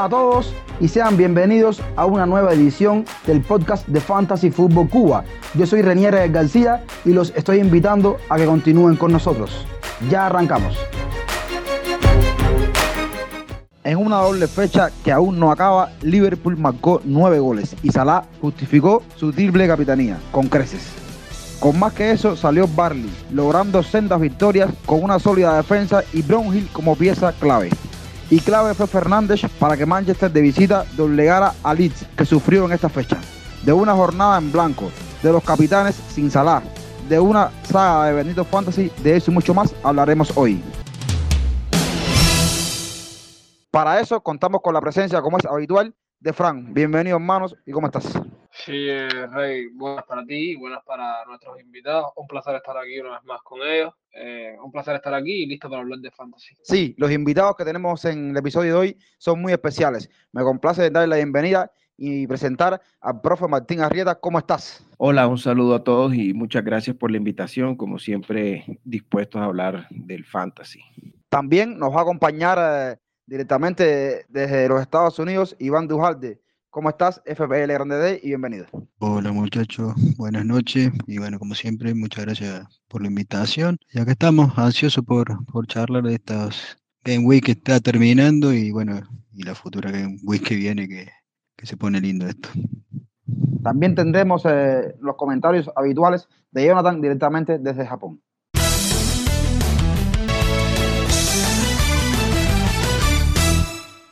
[0.00, 4.88] Hola a todos y sean bienvenidos a una nueva edición del podcast de Fantasy Football
[4.88, 5.24] Cuba.
[5.52, 9.66] Yo soy Renier García y los estoy invitando a que continúen con nosotros.
[10.08, 10.74] Ya arrancamos.
[13.84, 19.02] En una doble fecha que aún no acaba, Liverpool marcó nueve goles y Salah justificó
[19.16, 20.94] su triple capitanía con creces.
[21.60, 26.70] Con más que eso salió Barley, logrando sendas victorias con una sólida defensa y Brownhill
[26.72, 27.68] como pieza clave.
[28.32, 32.70] Y clave fue Fernández para que Manchester de visita doblegara a Leeds, que sufrió en
[32.70, 33.18] esta fecha.
[33.64, 34.88] De una jornada en blanco,
[35.20, 36.62] de los capitanes sin Salah,
[37.08, 40.62] de una saga de Benito Fantasy, de eso y mucho más hablaremos hoy.
[43.72, 46.72] Para eso contamos con la presencia, como es habitual, de Fran.
[46.72, 48.12] Bienvenido, hermanos, ¿y cómo estás?
[48.52, 52.12] Sí, eh, Rey, buenas para ti, buenas para nuestros invitados.
[52.14, 53.92] Un placer estar aquí una vez más con ellos.
[54.12, 56.54] Eh, un placer estar aquí y listo para hablar de fantasy.
[56.62, 60.10] Sí, los invitados que tenemos en el episodio de hoy son muy especiales.
[60.32, 64.14] Me complace darle la bienvenida y presentar al profe Martín Arrieta.
[64.14, 64.84] ¿Cómo estás?
[64.96, 67.76] Hola, un saludo a todos y muchas gracias por la invitación.
[67.76, 70.80] Como siempre, dispuestos a hablar del fantasy.
[71.28, 76.40] También nos va a acompañar eh, directamente desde los Estados Unidos Iván Dujalde.
[76.72, 78.20] ¿Cómo estás, FPL Grande D?
[78.22, 78.66] Y bienvenido.
[79.00, 83.76] Hola muchachos, buenas noches y bueno, como siempre, muchas gracias por la invitación.
[83.92, 88.70] Ya que estamos ansiosos por, por charlar de estas Game Week que está terminando y
[88.70, 89.00] bueno,
[89.32, 91.08] y la futura Game Week que viene que,
[91.56, 92.48] que se pone lindo esto.
[93.64, 98.22] También tendremos eh, los comentarios habituales de Jonathan directamente desde Japón.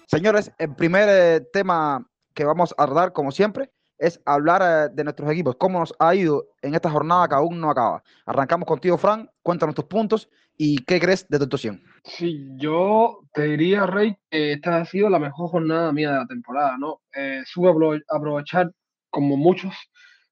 [0.09, 2.05] Señores, el primer eh, tema
[2.39, 6.15] que vamos a dar, como siempre, es hablar eh, de nuestros equipos, cómo nos ha
[6.15, 8.01] ido en esta jornada que aún no acaba.
[8.27, 11.83] Arrancamos contigo, Fran, cuéntanos tus puntos y qué crees de tu actuación.
[12.05, 16.27] Sí, yo te diría, Rey, que esta ha sido la mejor jornada mía de la
[16.27, 17.01] temporada, ¿no?
[17.13, 17.71] Eh, supe
[18.09, 18.71] aprovechar,
[19.11, 19.75] como muchos,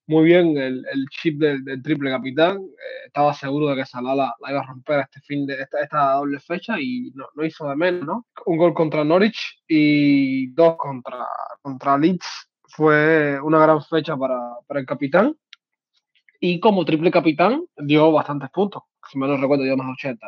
[0.06, 2.58] muy bien el, chip del, triple capitán.
[2.58, 6.12] Eh, estaba seguro de que Salah la, iba a romper este fin de esta, esta
[6.12, 8.26] doble fecha y no, no, hizo de menos, ¿no?
[8.46, 11.26] Un gol contra Norwich y dos contra,
[11.62, 12.48] contra Leeds.
[12.68, 15.34] Fue una gran fecha para, para el capitán.
[16.40, 18.82] Y como triple capitán dio bastantes puntos.
[19.10, 20.26] Si me lo recuerdo, dio más 80.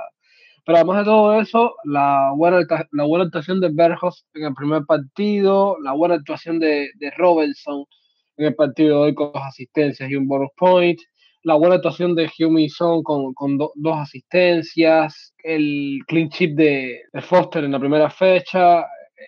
[0.65, 2.61] Pero además de todo eso, la buena,
[2.93, 7.85] la buena actuación de Bergos en el primer partido, la buena actuación de, de Robinson
[8.39, 10.99] en el partido de hoy con dos asistencias y un bonus point.
[11.43, 15.35] La buena actuación de Hume Son con, con dos asistencias.
[15.43, 18.87] El clean chip de, Foster en la primera fecha.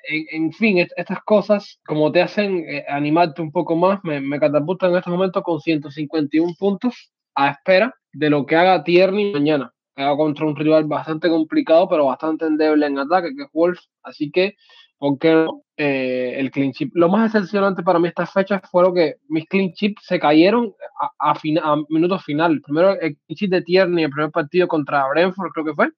[0.08, 4.92] En, fin, estas cosas, como te hacen eh, animarte un poco más, me, me catapultan
[4.92, 9.72] en este momento con 151 puntos a espera de lo que haga Tierney mañana.
[9.96, 13.80] Haga contra un rival bastante complicado, pero bastante endeble en ataque, que es Wolf.
[14.02, 14.56] Así que
[15.00, 15.46] porque
[15.78, 16.92] eh, el clean chip.
[16.94, 20.74] Lo más decepcionante para mí estas fechas fue que mis clean chips se cayeron
[21.18, 22.60] a, a, minutos final.
[22.60, 25.88] Primero el clean chip de Tierney, el primer partido contra Brentford, creo que fue,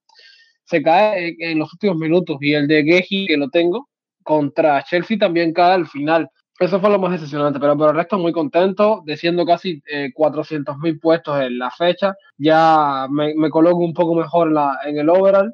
[0.64, 2.38] se cae en, los últimos minutos.
[2.40, 3.88] Y el de Geji, que lo tengo,
[4.22, 6.30] contra Chelsea también cae al final.
[6.60, 10.78] Eso fue lo más decepcionante, pero por el resto muy contento, desciendo casi eh, 400
[10.78, 12.14] mil puestos en la fecha.
[12.38, 15.52] Ya me, me coloco un poco mejor en, la, en el overall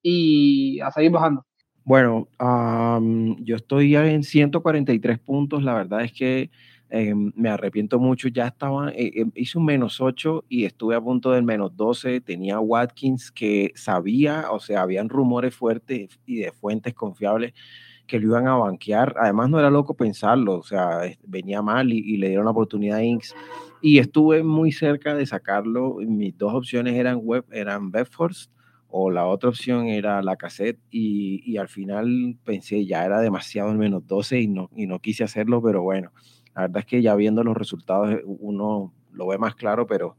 [0.00, 1.44] y a seguir bajando.
[1.84, 2.28] Bueno,
[3.40, 5.62] yo estoy en 143 puntos.
[5.62, 6.50] La verdad es que
[6.88, 8.28] em, me arrepiento mucho.
[8.28, 12.20] Ya estaba, eh, em, hice un menos 8 y estuve a punto del menos 12.
[12.22, 17.52] Tenía Watkins que sabía, o sea, habían rumores fuertes y de fuentes confiables
[18.06, 19.14] que lo iban a banquear.
[19.20, 23.04] Además, no era loco pensarlo, o sea, venía mal y, le dieron la oportunidad a
[23.04, 23.34] Inks.
[23.82, 25.96] Y estuve muy cerca de sacarlo.
[26.06, 28.50] Mis dos opciones eran, web, eran Bedfords
[28.96, 33.72] o la otra opción era la cassette y, y, al final pensé ya era demasiado
[33.72, 36.12] el menos 12 y no, y no quise hacerlo, pero bueno,
[36.54, 40.16] la verdad es que ya viendo los resultados eh, uno lo ve más claro, pero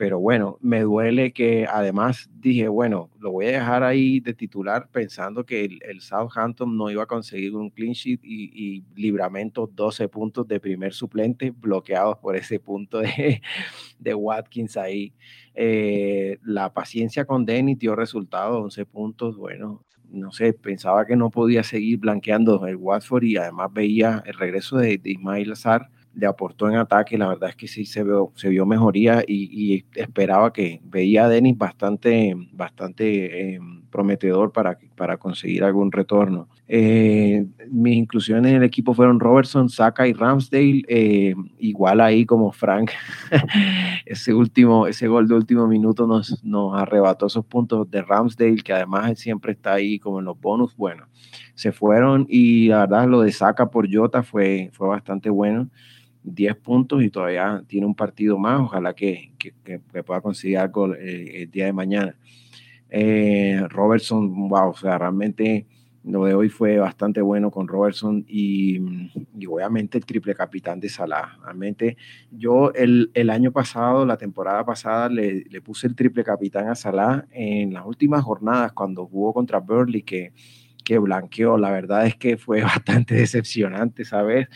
[0.00, 4.88] pero bueno, me duele que además dije, bueno, lo voy a dejar ahí de titular
[4.90, 10.48] pensando que el, Southampton no iba a conseguir un clean sheet y, libramento 12 puntos
[10.48, 13.42] de primer suplente bloqueados por ese punto de,
[13.98, 15.12] de Watkins ahí.
[15.54, 21.28] Eh, la paciencia con Denny dio resultado, 11 puntos, bueno, no sé, pensaba que no
[21.28, 26.26] podía seguir blanqueando el Watford y además veía el regreso de, de Ismail Azar le
[26.26, 27.16] aportó en ataque.
[27.16, 31.28] La verdad es que sí se vio, se vio mejoría y, esperaba que veía a
[31.28, 36.48] Denis bastante, bastante eh, prometedor para, para conseguir algún retorno.
[36.68, 42.52] Eh, mis inclusiones en el equipo fueron Robertson, Saka y Ramsdale, eh, igual ahí como
[42.52, 42.90] Frank.
[44.06, 48.72] ese último, ese gol de último minuto nos, nos arrebató esos puntos de Ramsdale, que
[48.72, 50.76] además siempre está ahí como en los bonus.
[50.76, 51.06] Bueno,
[51.54, 55.68] se fueron y la verdad lo de Saka por Jota fue, fue bastante bueno.
[56.22, 58.60] 10 puntos y todavía tiene un partido más.
[58.60, 62.16] Ojalá que, que, pueda conseguir algo eh, el día de mañana.
[63.68, 65.66] Robertson, wow, o sea, realmente
[66.02, 68.78] lo de hoy fue bastante bueno con Robertson y,
[69.46, 71.36] obviamente el triple capitán de Salah.
[71.44, 71.96] Realmente
[72.30, 76.74] yo el, el año pasado, la temporada pasada, le, le, puse el triple capitán a
[76.74, 80.32] Salah en las últimas jornadas cuando jugó contra Burley que,
[80.84, 81.58] que blanqueó.
[81.58, 84.48] La verdad es que fue bastante decepcionante, ¿sabes?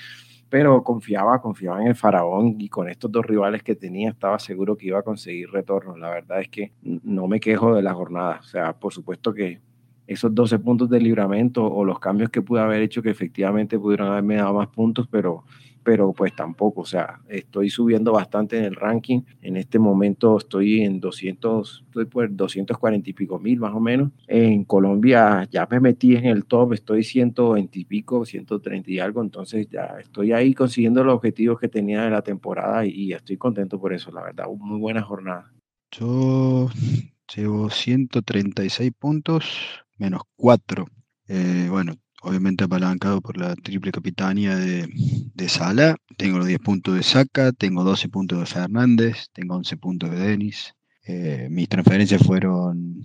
[0.55, 4.77] Pero confiaba, confiaba en el faraón y con estos dos rivales que tenía estaba seguro
[4.77, 5.97] que iba a conseguir retorno.
[5.97, 8.39] La verdad es que no me quejo de la jornada.
[8.39, 9.59] O sea, por supuesto que
[10.06, 14.06] esos 12 puntos de libramento o los cambios que pude haber hecho que efectivamente pudieron
[14.06, 15.43] haberme dado más puntos, pero,
[15.85, 19.21] pero pues tampoco, o sea, estoy subiendo bastante en el ranking.
[19.43, 24.11] En este momento estoy en 200, estoy por 240 y pico mil más o menos.
[24.27, 29.23] En Colombia ya me metí en el top, estoy 120 y pico, 130 y algo,
[29.23, 33.79] entonces ya estoy ahí consiguiendo los objetivos que tenía de la temporada y, estoy contento
[33.79, 35.53] por eso, la verdad, muy buena jornada.
[35.93, 36.69] Yo
[37.35, 39.45] llevo 136 puntos,
[39.99, 40.87] menos 4.
[41.29, 44.88] Eh, bueno, obviamente apalancado por la triple capitanía de,
[45.35, 45.97] de Sala.
[46.17, 50.17] Tengo los 10 puntos de Saca, tengo 12 puntos de Fernández, tengo 11 puntos de
[50.17, 50.75] Denis.
[51.06, 53.03] Eh, mis transferencias fueron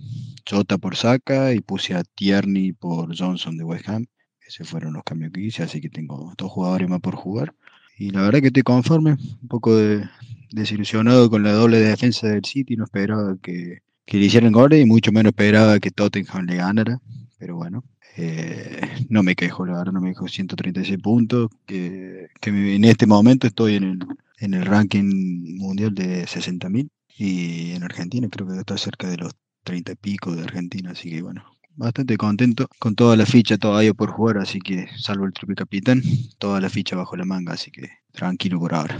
[0.48, 4.06] Jota por Saca y puse a Tierney por Johnson de West Ham.
[4.46, 7.54] Esos fueron los cambios que hice, así que tengo dos jugadores más por jugar.
[7.98, 10.08] Y la verdad que estoy conforme, un poco de,
[10.50, 14.86] desilusionado con la doble defensa del City, no esperaba que, que le hicieran goles y
[14.86, 17.00] mucho menos esperaba que Tottenham le ganara.
[17.40, 17.82] Pero bueno,
[18.18, 20.28] eh, no me quejo, la verdad, no me quejo.
[20.28, 23.98] 136 puntos, que, que en este momento estoy en el,
[24.38, 29.32] en el ranking mundial de 60.000 y en Argentina creo que está cerca de los
[29.64, 31.44] 30 y pico de Argentina, así que bueno,
[31.76, 36.02] bastante contento con toda la ficha todavía por jugar, así que salvo el triple capitán,
[36.38, 38.96] toda la ficha bajo la manga, así que tranquilo por ahora.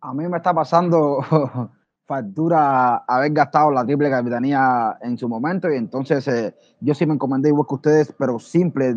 [0.00, 1.20] A mí me está pasando
[2.08, 7.12] factura haber gastado la triple capitanía en su momento y entonces eh, yo sí me
[7.12, 8.96] encomendé igual que ustedes, pero simple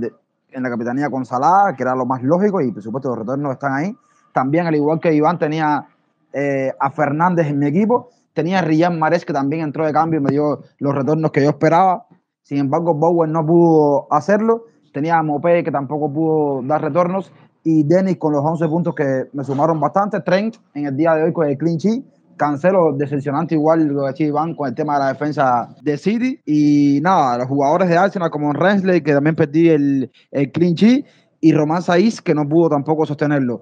[0.52, 3.52] en la capitanía con Salah, que era lo más lógico y por supuesto los retornos
[3.52, 3.96] están ahí.
[4.32, 5.90] También, al igual que Iván, tenía
[6.32, 10.22] eh, a Fernández en mi equipo, tenía a Riyad Mares que también entró de cambio
[10.22, 12.08] y me dio los retornos que yo esperaba.
[12.44, 14.68] Sin embargo, Bowen no pudo hacerlo.
[14.94, 17.32] Tenía a Mopé que tampoco pudo dar retornos
[17.64, 20.22] y Dennis con los 11 puntos que me sumaron bastante.
[20.22, 22.06] Trent en el día de hoy con el clean sheet
[22.38, 27.00] Cancelo decepcionante igual lo decía Iván con el tema de la defensa de City y
[27.02, 31.06] nada, los jugadores de Arsenal como Rensley que también perdí el, el sheet
[31.40, 33.62] y Román Saiz que no pudo tampoco sostenerlo.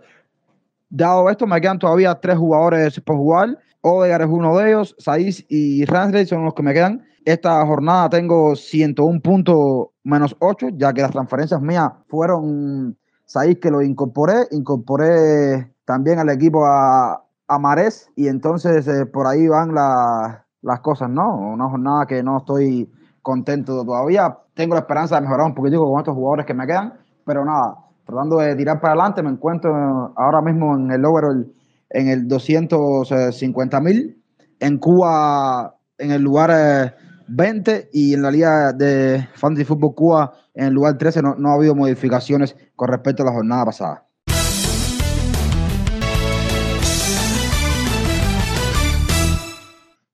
[0.89, 3.57] Dado esto, me quedan todavía tres jugadores por jugar.
[3.81, 7.05] Odegaard es uno de ellos, Saiz y Rensley son los que me quedan.
[7.25, 13.69] Esta jornada tengo 101 puntos menos 8, ya que las transferencias mías fueron Saiz que
[13.69, 14.47] lo incorporé.
[14.51, 17.75] Incorporé también al equipo a, a
[18.15, 21.35] y entonces eh, por ahí van las cosas, ¿no?
[21.35, 22.91] Una jornada que no estoy
[23.23, 24.37] contento todavía.
[24.53, 26.93] Tengo la esperanza de mejorar un poquitico con estos jugadores que me quedan,
[27.25, 27.75] pero nada,
[28.05, 29.71] tratando de tirar para adelante, me encuentro
[30.15, 31.51] ahora mismo en el overall
[31.91, 34.23] en el 250 mil,
[34.59, 36.95] en Cuba en el lugar
[37.27, 41.35] 20 eh, y en la liga de Fantasy Football Cuba en el lugar 13 no,
[41.35, 44.08] no ha habido modificaciones con respecto a la jornada pasada.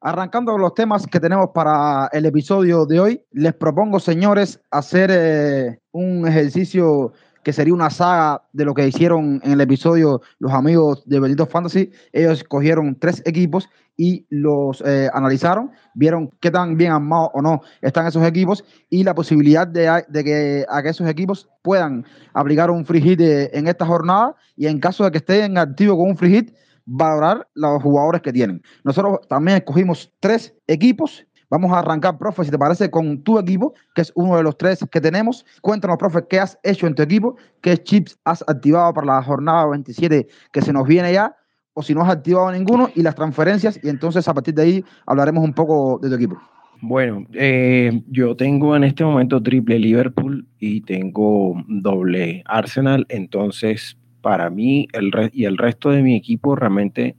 [0.07, 5.79] Arrancando los temas que tenemos para el episodio de hoy, les propongo, señores, hacer eh,
[5.93, 11.01] un ejercicio que sería una saga de lo que hicieron en el episodio los amigos
[11.07, 11.89] de Bendito Fantasy.
[12.13, 17.61] Ellos cogieron tres equipos y los eh, analizaron, vieron qué tan bien armados o no
[17.81, 22.85] están esos equipos y la posibilidad de, que, a que esos equipos puedan aplicar un
[22.85, 26.15] free hit eh, en esta jornada y en caso de que estén activos con un
[26.15, 26.55] free hit,
[26.85, 28.61] valorar los jugadores que tienen.
[28.83, 31.25] Nosotros también escogimos tres equipos.
[31.49, 34.57] Vamos a arrancar, profe, si te parece, con tu equipo, que es uno de los
[34.57, 35.45] tres que tenemos.
[35.61, 39.67] Cuéntanos, profe, qué has hecho en tu equipo, qué chips has activado para la jornada
[39.67, 41.35] 27 que se nos viene ya,
[41.73, 44.85] o si no has activado ninguno, y las transferencias, y entonces a partir de ahí
[45.05, 46.41] hablaremos un poco de tu equipo.
[46.81, 54.49] Bueno, eh, yo tengo en este momento triple Liverpool y tengo doble Arsenal, entonces para
[54.49, 57.15] mí el y el resto de mi equipo realmente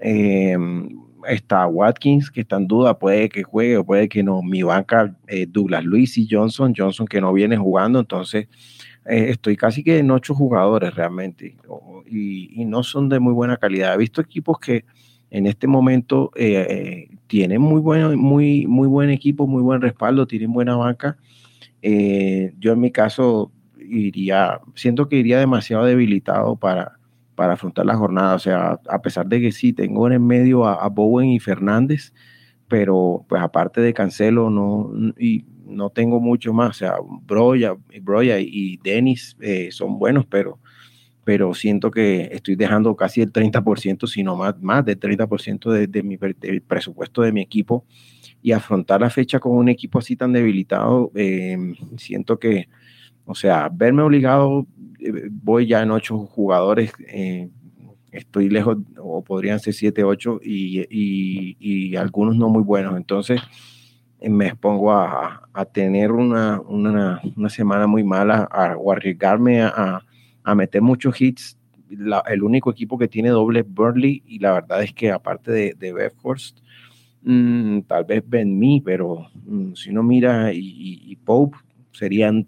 [0.00, 0.58] eh,
[1.28, 4.42] está Watkins, que está en duda, puede que juegue o puede que no.
[4.42, 8.48] Mi banca, eh, Douglas Luis y Johnson, Johnson que no viene jugando, entonces
[9.06, 11.54] eh, estoy casi que en ocho jugadores realmente
[12.04, 13.94] y, no son de muy buena calidad.
[13.94, 14.84] He visto equipos que
[15.30, 16.32] en este momento
[17.28, 21.16] tienen muy buen, muy, muy buen equipo, muy buen respaldo, tienen buena banca.
[21.80, 23.52] yo en mi caso
[23.90, 27.00] iría, siento que iría demasiado debilitado para,
[27.40, 28.34] para afrontar la jornada.
[28.34, 32.12] O sea, a pesar de que sí, tengo en medio a, Bowen y Fernández,
[32.68, 36.70] pero pues aparte de Cancelo, no, y no tengo mucho más.
[36.70, 40.58] O sea, Broya, Broya y Denis eh, son buenos, pero,
[41.24, 46.02] pero siento que estoy dejando casi el 30%, sino más, más del 30% de, de
[46.02, 47.86] mi del presupuesto de mi equipo.
[48.42, 51.56] Y afrontar la fecha con un equipo así tan debilitado, eh,
[51.96, 52.68] siento que,
[53.30, 54.66] o sea, verme obligado
[54.98, 57.48] eh, voy ya en ocho jugadores, eh,
[58.10, 62.96] estoy lejos, o podrían ser siete, ocho, y, algunos no muy buenos.
[62.96, 63.40] Entonces,
[64.18, 70.04] eh, me expongo a, tener una, una, semana muy mala a, o arriesgarme a,
[70.42, 71.56] a, meter muchos hits.
[72.26, 75.92] el único equipo que tiene doble Burnley, y la verdad es que aparte de, de
[75.92, 76.40] Bedford,
[77.22, 81.56] mm, tal vez Ben Me, pero mm, si uno mira y Pope
[81.92, 82.46] serían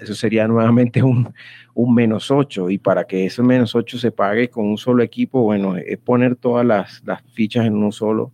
[0.00, 1.32] eso sería nuevamente un,
[1.74, 5.42] un menos 8 y para que ese menos 8 se pague con un solo equipo,
[5.42, 8.32] bueno, es poner todas las, las fichas en un solo,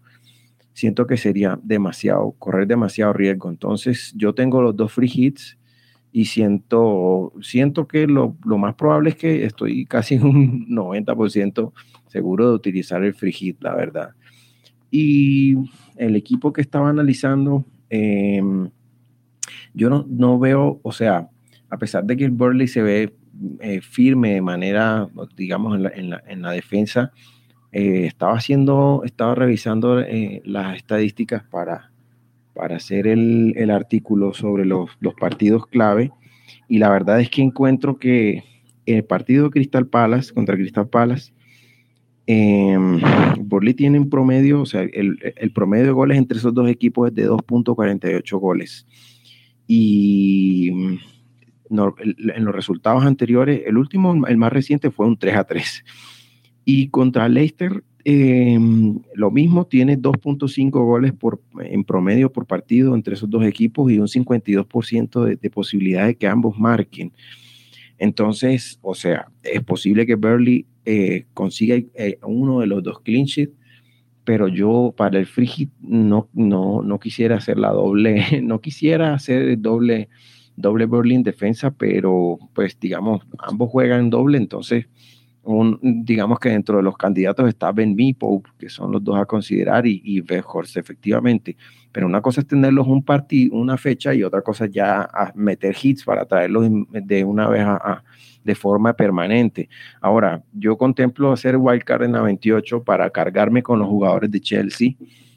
[0.73, 3.49] siento que sería demasiado, correr demasiado riesgo.
[3.49, 5.59] Entonces yo tengo los dos free hits
[6.13, 11.73] y siento, siento que lo, lo más probable es que estoy casi un 90%
[12.07, 14.11] seguro de utilizar el free hit, la verdad.
[14.91, 15.57] Y
[15.97, 18.41] el equipo que estaba analizando, eh,
[19.75, 21.29] yo no, no veo, o sea,
[21.69, 23.13] a pesar de que el Burley se ve
[23.61, 27.13] eh, firme de manera, digamos, en la, en la, en la defensa,
[27.73, 31.91] eh, estaba haciendo, estaba revisando eh, las estadísticas para,
[32.55, 36.13] para hacer el, el artículo sobre los, los, partidos clave.
[36.69, 38.45] Y la verdad es que encuentro que
[38.87, 41.33] el partido Crystal Palace contra Crystal Palace,
[42.27, 42.79] eh,
[43.77, 47.15] tiene un promedio, o sea, el, el promedio de goles entre esos dos equipos es
[47.15, 48.87] de 2.48 goles
[49.67, 50.99] y mm,
[51.71, 55.85] en los resultados anteriores, el último, el más reciente fue un 3 a 3.
[56.65, 63.15] Y contra Leicester, em, lo mismo, tiene 2.5 goles por, en promedio por partido entre
[63.15, 67.13] esos dos equipos y un 52% de, de posibilidad de que ambos marquen.
[67.99, 73.25] Entonces, o sea, es posible que Burley eh, consiga eh, uno de los dos clean
[73.25, 73.55] sheets
[74.25, 79.61] pero yo para el free no, no, no quisiera hacer la doble, no quisiera hacer
[79.61, 80.09] doble,
[80.57, 84.87] doble Berlin defensa, pero pues digamos, ambos juegan doble, entonces
[85.45, 89.27] un, digamos que dentro de los candidatos está Ben Pope, que son los dos a
[89.27, 90.23] considerar, y, y
[90.77, 91.57] efectivamente.
[91.93, 96.05] Pero una cosa es tenerlos un partido, una fecha, y otra cosa ya meter hits
[96.05, 98.03] para traerlos de una vez a,
[98.45, 99.69] de forma permanente.
[100.01, 104.91] Ahora, yo contemplo hacer wildcard en la 28 para cargarme con los jugadores de Chelsea.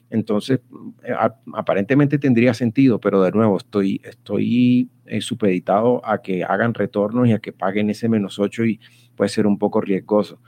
[0.09, 0.59] Entonces,
[1.03, 1.13] eh,
[1.53, 7.33] aparentemente tendría sentido, pero de nuevo, estoy, estoy eh, supeditado a que hagan retornos y
[7.33, 8.79] a que paguen ese menos 8 y
[9.15, 10.39] puede ser un poco riesgoso.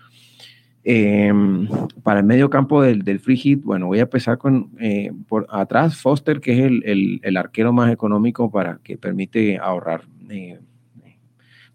[0.84, 1.68] Em,
[2.04, 5.46] para el medio campo del, del, free hit, bueno, voy a empezar con eh, por
[5.50, 10.04] atrás Foster, que es el, el, el, arquero más económico para que permite ahorrar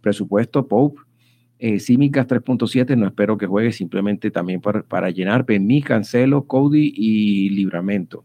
[0.05, 1.01] presupuesto Pope.
[1.59, 5.47] Eh, 3.7, no espero que juegue, simplemente también para, para llenar.
[5.47, 8.25] Benmi, Cancelo, Cody y Libramento.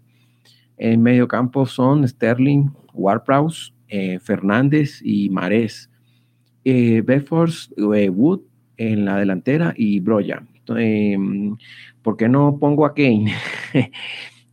[0.77, 5.89] En medio campo son Sterling, Warpraus, eh, Fernández y Marés.
[6.65, 8.41] Eh, eh, Wood
[8.77, 10.43] en la delantera y Broya.
[10.75, 11.55] Em,
[12.01, 13.33] ¿Por qué no pongo a Kane?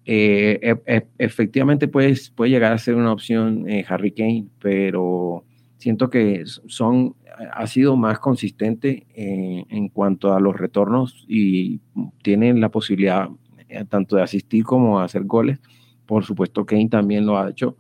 [0.08, 5.44] Eh, e, e, efectivamente puede, puede llegar a ser una opción eh, Harry Kane, pero
[5.86, 7.14] siento que son,
[7.52, 11.78] ha sido más consistente eh, en cuanto a los retornos y
[12.24, 13.28] tienen la posibilidad
[13.68, 15.60] eh, tanto de asistir como de hacer goles.
[16.04, 17.76] Por supuesto, Kane también lo ha hecho,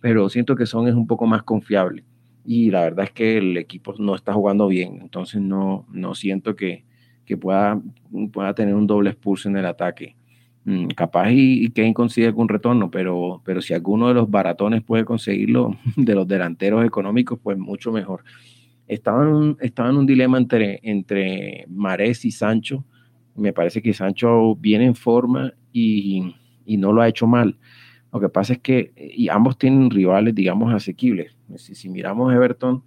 [0.00, 2.04] pero siento que Son es un poco más confiable.
[2.44, 6.54] Y la verdad es que el equipo no está jugando bien, entonces no, no siento
[6.54, 6.84] que,
[7.24, 7.82] que pueda,
[8.32, 10.14] pueda tener un doble expulso en el ataque.
[10.68, 15.06] Mm, capaz y, Kane consigue algún retorno, pero, pero si alguno de los baratones puede
[15.06, 18.22] conseguirlo, de los delanteros económicos, pues mucho mejor.
[18.86, 22.84] Estaba en un, dilema entre, entre Marés y Sancho.
[23.34, 26.34] Me parece que Sancho viene en forma y,
[26.66, 27.58] y no lo ha hecho mal.
[28.12, 31.34] Lo que pasa es que y ambos tienen rivales, digamos, asequibles.
[31.56, 32.82] Si, si miramos Everton,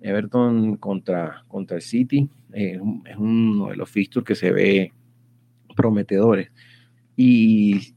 [0.00, 2.80] Everton contra, contra el City es
[3.18, 4.92] uno de los fixtures que se ve
[5.76, 6.50] prometedores.
[7.22, 7.92] Y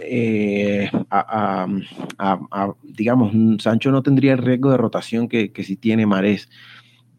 [0.00, 0.90] eh,
[2.82, 6.48] digamos, Sancho no tendría el riesgo de rotación que, que si tiene Marés.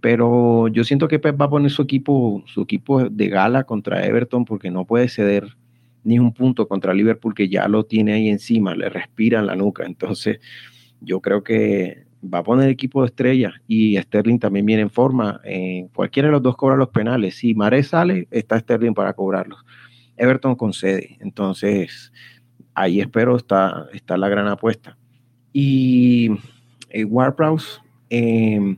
[0.01, 4.07] Pero yo siento que Pep va a poner su equipo, su equipo de gala contra
[4.07, 5.55] Everton porque no puede ceder
[6.03, 9.55] ni un punto contra Liverpool que ya lo tiene ahí encima, le respira en la
[9.55, 9.85] nuca.
[9.85, 10.39] Entonces,
[10.99, 15.41] yo creo que va a poner equipo de estrella y Sterling también viene en forma.
[15.43, 17.35] Eh, cualquiera de los dos cobra los penales.
[17.35, 19.63] Si Maré sale, está Sterling para cobrarlos.
[20.19, 21.17] Everton concede.
[21.19, 22.11] Entonces,
[22.73, 24.97] ahí espero está, está la gran apuesta.
[25.53, 26.31] Y
[26.89, 28.77] eh, Warprowse, em,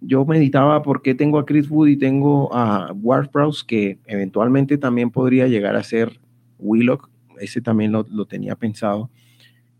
[0.00, 5.10] yo meditaba por qué tengo a Chris Wood y tengo a Warprowse, que eventualmente también
[5.10, 6.20] podría llegar a ser
[6.58, 7.08] Willock.
[7.38, 9.10] Ese también lo, lo tenía pensado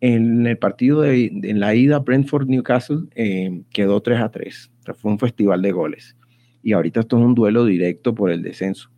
[0.01, 4.73] en el partido de, en la ida Brentford-Newcastle eh, quedó 3 a 3.
[4.95, 6.17] fue un festival de goles.
[6.63, 8.91] Y ahorita esto es un duelo directo por el descenso.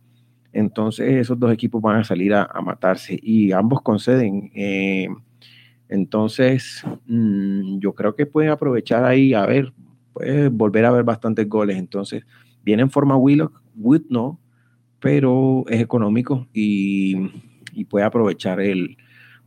[0.53, 4.51] Entonces esos dos equipos van a salir a, matarse y ambos conceden.
[4.55, 5.09] Eh,
[5.89, 9.73] entonces mm, yo creo que puede aprovechar ahí, a ver,
[10.13, 11.77] puede volver a ver bastantes goles.
[11.77, 12.23] Entonces
[12.63, 14.39] viene en forma Willock, Wood no,
[14.99, 17.15] pero es económico y,
[17.73, 18.97] y puede aprovechar el,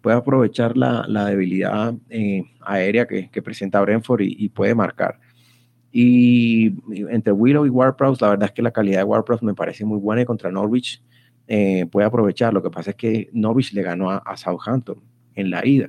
[0.06, 5.18] puede aprovechar la, debilidad eh, aérea que, presenta Brentford y, puede marcar.
[5.98, 6.74] Y
[7.08, 9.98] entre Willow y Warprowse, la verdad es que la calidad de Warprowse me parece muy
[9.98, 11.02] buena y contra Norwich
[11.48, 12.52] eh, puede aprovechar.
[12.52, 15.02] Lo que pasa es que Norwich le ganó a, Southampton
[15.34, 15.88] en la ida.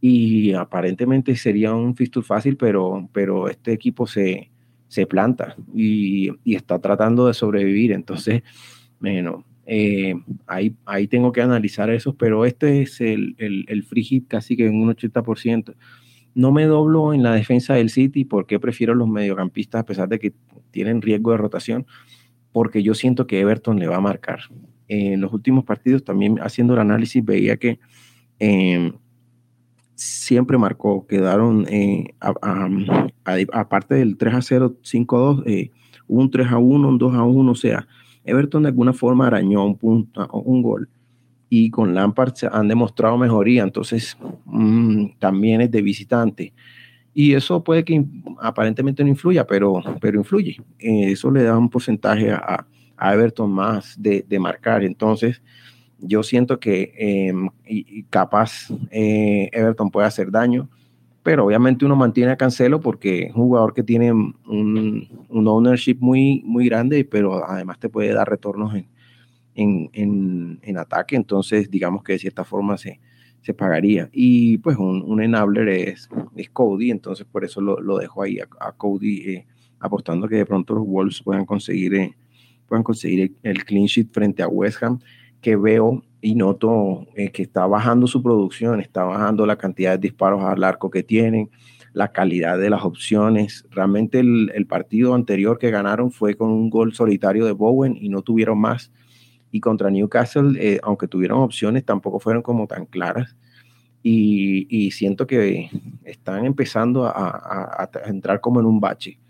[0.00, 4.52] Y aparentemente sería un fixture fácil, pero, pero este equipo se,
[4.86, 7.90] se planta y, y, está tratando de sobrevivir.
[7.90, 8.44] Entonces,
[9.00, 10.14] bueno, eh,
[10.46, 14.56] ahí, ahí tengo que analizar eso, pero este es el, el, el free hit casi
[14.56, 15.74] que en un 80%.
[16.34, 20.18] No me doblo en la defensa del City porque prefiero los mediocampistas a pesar de
[20.18, 20.32] que
[20.70, 21.86] tienen riesgo de rotación,
[22.52, 24.40] porque yo siento que Everton le va a marcar.
[24.88, 27.78] En los últimos partidos también haciendo el análisis veía que
[28.38, 28.92] em,
[29.94, 35.70] siempre marcó, quedaron eh, aparte del 3 a 0, 5 a 2, eh,
[36.08, 37.86] un 3 a 1, un 2 a 1, o sea,
[38.24, 40.88] Everton de alguna forma arañó un, punto, un gol
[41.56, 46.52] y con Lampard han demostrado mejoría, entonces mm, también es de visitante.
[47.14, 48.04] Y eso puede que
[48.40, 50.60] aparentemente no influya, pero, pero influye.
[50.80, 52.66] Eh, eso le da un porcentaje a,
[53.00, 54.82] Everton más de, marcar.
[54.82, 55.42] Entonces,
[56.00, 57.48] yo siento que em,
[58.10, 60.68] capaz eh, Everton puede hacer daño
[61.22, 65.96] pero obviamente uno mantiene a Cancelo porque es un jugador que tiene un, un ownership
[65.98, 68.86] muy, muy grande, pero además te puede dar retornos en,
[69.54, 73.00] en, en, ataque, entonces digamos que de cierta forma se,
[73.42, 74.08] se pagaría.
[74.12, 78.38] Y pues un, un enabler es, es, Cody, entonces por eso lo, lo dejo ahí
[78.40, 79.46] a, Cody eh,
[79.80, 82.16] apostando que de pronto los Wolves puedan conseguir, eh,
[82.66, 84.98] puedan conseguir el clean sheet frente a West Ham,
[85.40, 89.98] que veo y noto eh, que está bajando su producción, está bajando la cantidad de
[89.98, 91.50] disparos al arco que tienen,
[91.92, 93.66] la calidad de las opciones.
[93.70, 98.22] Realmente el, partido anterior que ganaron fue con un gol solitario de Bowen y no
[98.22, 98.90] tuvieron más.
[99.54, 103.36] Y contra Newcastle, eh, aunque tuvieron opciones, tampoco fueron como tan claras.
[104.02, 105.70] Y, siento que
[106.02, 109.20] están empezando a, entrar como en un bache.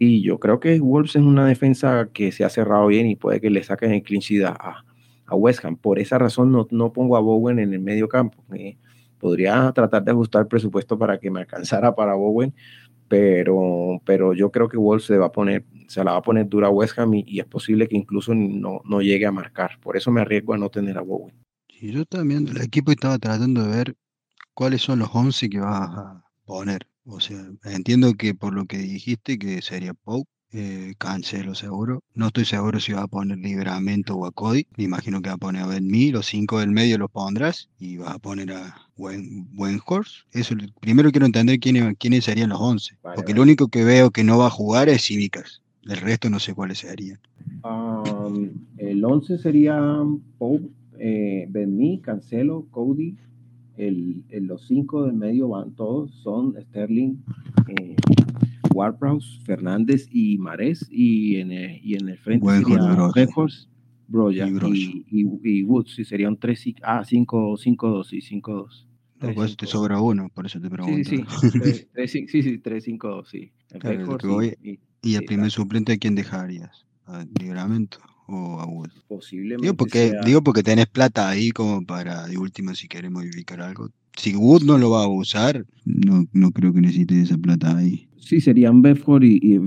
[0.00, 3.40] Y yo creo que Wolves es una defensa que se ha cerrado bien y puede
[3.40, 4.84] que le saquen el clean a,
[5.26, 5.76] a West Ham.
[5.76, 8.42] Por esa razón no, no pongo a Bowen en el medio campo.
[8.56, 8.76] Eh,
[9.20, 12.52] podría tratar de ajustar el presupuesto para que me alcanzara para Bowen,
[13.12, 16.48] pero, pero yo creo que Wolves se va a poner, se la va a poner
[16.48, 19.78] dura West Ham y, es posible que incluso no, no, llegue a marcar.
[19.82, 21.34] Por eso me arriesgo a no tener a Bowen.
[21.68, 23.96] Y yo también el equipo estaba tratando de ver
[24.54, 26.88] cuáles son los 11 que vas a poner.
[27.04, 32.02] O sea, entiendo que por lo que dijiste que sería Pope, eh, cancelo seguro.
[32.14, 34.66] No estoy seguro si va a poner Libramento o a Cody.
[34.76, 37.96] Me imagino que va a poner a Ben los cinco del medio los pondrás y
[37.96, 40.24] vas a poner a Buen, Horse.
[40.32, 42.96] Eso, primero quiero entender quiénes, quiénes serían los 11.
[43.16, 45.62] porque el único que veo que no va a jugar es Cívicas.
[45.84, 47.18] El resto no sé cuáles serían.
[48.76, 49.80] el 11 sería
[50.38, 53.16] Pope, eh, Ben Cancelo, Cody.
[53.76, 57.16] El, los cinco del medio van todos, son Sterling,
[57.68, 57.96] eh,
[58.72, 62.46] Warbrowse, Fernández y Marés, y en el, y en el frente
[64.08, 64.36] Broja
[64.68, 68.88] y, y, Woods, y sería un 3, ah, 5, 5, 2, y 5, 2.
[69.20, 71.08] No, pues te sobra uno, por eso te pregunto.
[71.08, 73.52] Sí, sí, 3, sí, sí, 3, 5, 2, sí.
[73.78, 74.18] Claro,
[74.62, 76.84] y, y, el primer suplente, ¿a quién dejarías?
[77.06, 77.98] ¿A Libramento?
[78.26, 78.90] o a Wood?
[79.08, 79.62] Posiblemente.
[79.62, 83.60] Digo porque, sea- digo porque tenés plata ahí como para, de última, si querés modificar
[83.60, 83.90] algo.
[84.16, 88.08] Si Wood no lo va a usar, no, no creo que necesite esa plata ahí.
[88.18, 89.58] Sí, serían Bedford y, y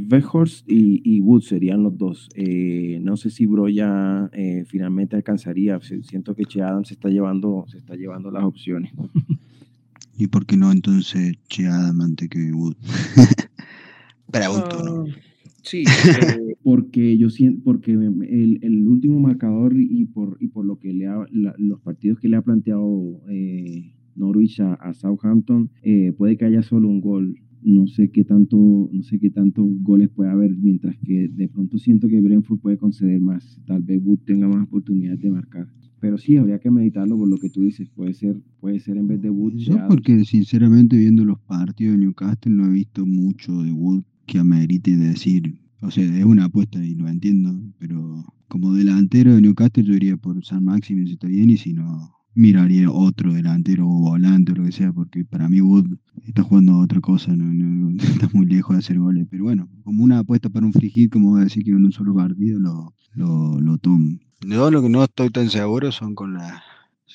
[0.67, 2.29] y, y Wood serían los dos.
[2.36, 5.79] Eh, no sé si Broya eh, finalmente alcanzaría.
[5.81, 8.93] Si- Siento que Che Adams se está llevando, se está llevando las opciones.
[10.17, 12.75] ¿Y por qué no entonces Che Adam antes que Wood?
[14.31, 15.05] Pregunto, ¿no?
[15.08, 15.15] Ah,
[15.63, 20.77] Sí, eh, porque yo siento, porque el, el último marcador y por, y por lo
[20.79, 25.69] que le ha, la- los partidos que le ha planteado eh, Norwich a, a Southampton,
[25.84, 27.36] eh, puede que haya solo un gol.
[27.62, 31.80] No sé qué tanto, no sé qué tantos goles puede haber, mientras que de pronto
[31.80, 33.60] siento que Brentford puede conceder más.
[33.65, 35.67] Tal vez Wood tenga más oportunidades de marcar.
[35.99, 37.89] Pero sí, habría que meditarlo por lo que tú dices.
[37.89, 39.54] Puede ser, puede ser en vez de Wood.
[39.56, 44.38] Yo porque sinceramente viendo los partidos de Newcastle no he visto mucho de Wood que
[44.38, 49.84] amerite decir, o sea, es una apuesta y lo entiendo, pero como delantero de Newcastle
[49.84, 54.00] yo iría por San Máximo si está bien y si no miraría otro delantero o
[54.00, 58.30] volante o lo que sea, porque para mí Wood está jugando otra cosa, no, está
[58.34, 61.32] muy lejos de hacer goles, pero bueno, como una apuesta para un free hit, como
[61.32, 64.19] voy a decir que en un solo partido lo, lo, lo tomo.
[64.41, 66.62] Yo lo que no estoy tan seguro son con las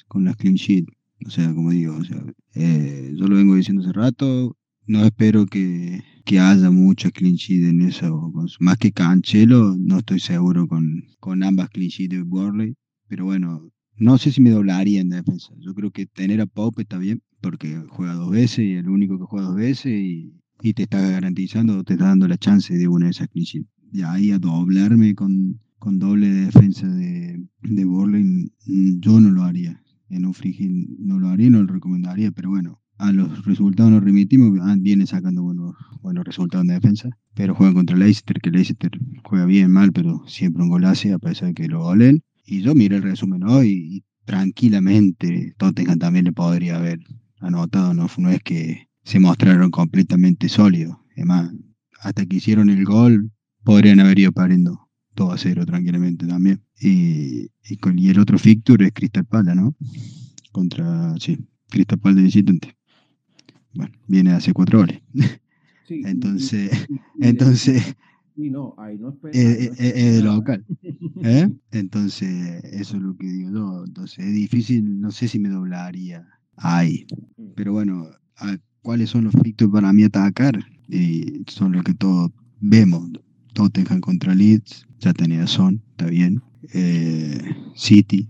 [0.09, 0.87] con las clean sheet.
[1.27, 2.23] O sea, como digo, o sea,
[2.55, 4.57] eh, yo lo vengo diciendo hace rato,
[4.87, 8.33] no espero que, que haya mucha clean sheet en eso.
[8.59, 12.75] Más que Cancelo, no estoy seguro con, con ambas clean sheet de Burley.
[13.09, 15.53] Pero bueno, no sé si me doblaría en defensa.
[15.61, 19.19] Yo creo que tener a Pope está bien, porque juega dos veces y el único
[19.19, 22.89] que juega dos veces y, y te está garantizando, te está dando la chance de
[22.89, 23.67] una de esas sheet.
[23.93, 29.45] Y ahí a doblarme con, con doble de defensa de, de mm, yo no lo
[29.45, 33.93] haría en un hit no lo haría, no lo recomendaría, pero bueno, a los resultados
[33.93, 38.51] nos remitimos, ah, viene sacando buenos, buenos resultados en defensa, pero juegan contra Leicester, que
[38.51, 38.91] Leicester
[39.25, 42.63] juega bien, mal, pero siempre un gol hace, a pesar de que lo golen, y
[42.63, 47.01] yo miré el resumen hoy y tranquilamente Tottenham también le podría haber
[47.41, 51.53] anotado, no, no es que se mostraron completamente sólidos, además,
[52.01, 53.31] hasta que hicieron el gol,
[53.65, 56.63] podrían haber ido pariendo 2 a 0 tranquilamente también.
[56.81, 59.75] Y, y, con, y el otro fixture es Crystal Palace, ¿no?
[60.53, 62.77] Contra, sí, Crystal Palace de visitante.
[63.75, 64.85] Bueno, viene a hacer cuatro.
[64.87, 65.01] Sí,
[65.95, 66.87] y- Entonces,
[67.21, 67.97] entonces,
[68.41, 70.65] sí, no, ahí no espera- local.
[71.73, 73.85] Entonces, eso es lo que digo yo.
[73.87, 76.27] Entonces, es difícil, no sé si me doblaría
[76.57, 77.07] ahí.
[77.55, 78.07] Pero bueno,
[78.83, 80.59] ¿cuáles son los fixtures para mí atacar?
[80.89, 83.11] Y son los que todos vemos.
[83.53, 86.41] Tottenham contra Leeds, ya tenía Son, está bien.
[86.73, 87.39] Eh,
[87.75, 88.29] City,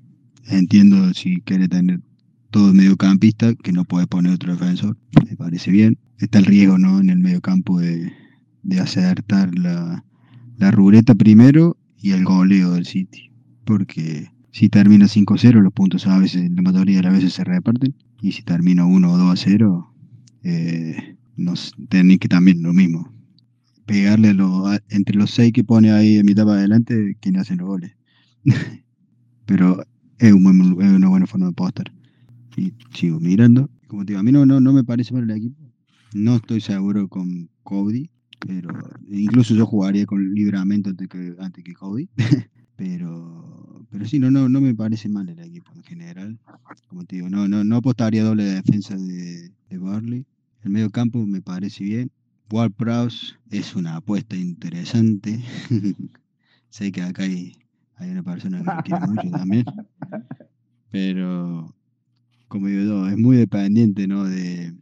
[0.48, 2.00] entiendo si quiere tener
[2.50, 4.96] todo mediocampista, que no puede poner otro defensor,
[5.28, 5.98] me parece bien.
[6.18, 7.00] Está el riesgo, ¿no?
[7.00, 8.12] En el mediocampo de,
[8.62, 10.04] de acertar la,
[10.58, 13.30] la ruleta primero y el goleo del City.
[13.64, 17.94] Porque si termina 5-0, los puntos a veces, la mayoría de las veces se reparten.
[18.20, 19.94] Y si termina 1 o 2 a 0,
[20.42, 23.12] eh, nos, que también lo mismo.
[23.86, 24.34] Pegarle
[24.66, 27.96] a- entre los 6 que pone ahí en mitad para adelante, quienes hacen los goles.
[29.46, 29.82] Pero
[30.18, 31.92] es, un buen- es una buena forma de apostar.
[32.56, 33.70] Y sigo mirando.
[33.88, 35.62] Como te digo, a mí no, no, no me parece mal el equipo.
[36.14, 38.10] No estoy seguro con Cody,
[38.46, 38.70] pero
[39.08, 42.08] incluso yo jugaría con libramento antes que, antes que Cody.
[42.76, 46.38] pero, pero sí, no, no, no me parece mal el equipo en general.
[46.88, 50.26] Como te digo, no, no, no apostaría doble de defensa de, de Barley.
[50.62, 52.10] El medio campo me parece bien.
[52.50, 55.40] Ward Prowse es una apuesta interesante.
[56.70, 57.52] sé que acá hay,
[57.96, 59.64] hay una persona que lo quiere mucho también.
[60.90, 61.74] Pero,
[62.48, 64.24] como digo yo, es muy dependiente ¿no?
[64.24, 64.74] de,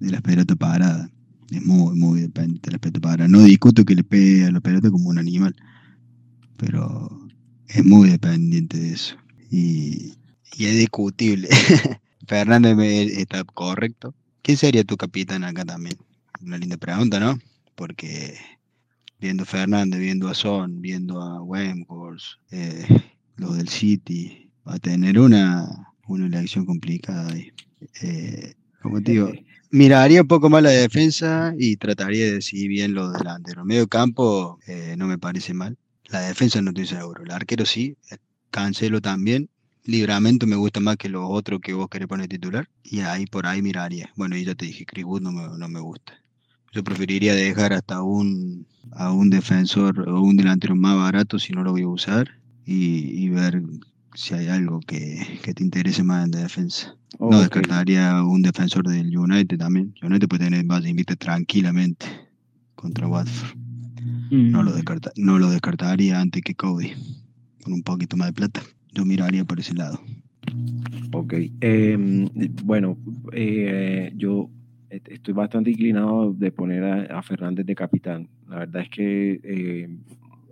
[0.00, 1.10] de las pelotas paradas.
[1.50, 3.30] Es muy, muy dependiente de las pelotas paradas.
[3.30, 5.54] No discuto que le pegue a la pelota como un animal,
[6.56, 7.28] pero
[7.68, 9.16] es muy dependiente de eso.
[9.50, 10.14] Y,
[10.56, 11.48] y es discutible.
[12.26, 12.76] Fernández
[13.18, 14.14] está correcto.
[14.42, 15.96] ¿Quién sería tu capitán acá también?
[16.42, 17.38] Una linda pregunta, ¿no?
[17.74, 18.34] Porque
[19.20, 22.86] viendo Fernández, viendo a Son, viendo a Wemhorst, eh,
[23.36, 27.50] los del City, va a tener una, una elección complicada ahí.
[28.02, 29.32] Eh, como te digo,
[29.74, 33.64] miraría un poco más la defensa y trataría de decidir bien los delanteros.
[33.66, 35.76] Medio campo eh, no me parece mal.
[36.08, 37.24] La defensa no estoy seguro.
[37.24, 37.96] El arquero sí.
[38.10, 38.18] eh,
[38.50, 39.50] Cancelo también.
[39.84, 42.68] Libramento me gusta más que los otros que vos querés poner titular.
[42.84, 44.10] Y ahí por ahí miraría.
[44.16, 46.14] Bueno, y ya te dije, Chris Wood no me, no me gusta.
[46.72, 51.64] Yo preferiría dejar hasta un, a un defensor o un delantero más barato si no
[51.64, 52.28] lo voy a usar.
[52.64, 53.60] Y, y ver
[54.14, 56.96] si hay algo que, que te interese más en la defensa.
[57.20, 59.94] No descartaría un defensor del United también.
[60.02, 62.06] United puede tener base invicta tranquilamente
[62.74, 63.56] contra Watford.
[64.30, 64.74] No lo, Mm.
[64.74, 66.92] descarta, no lo descartaría antes que Cody.
[67.62, 68.62] con un poquito más de plata.
[68.92, 69.98] Yo miraría por ese lado.
[71.12, 72.28] Ok, em,
[72.64, 72.98] bueno,
[73.32, 74.50] eh, yo
[74.90, 78.28] estoy bastante inclinado de poner a, Fernández de capitán.
[78.48, 79.88] La verdad es que eh,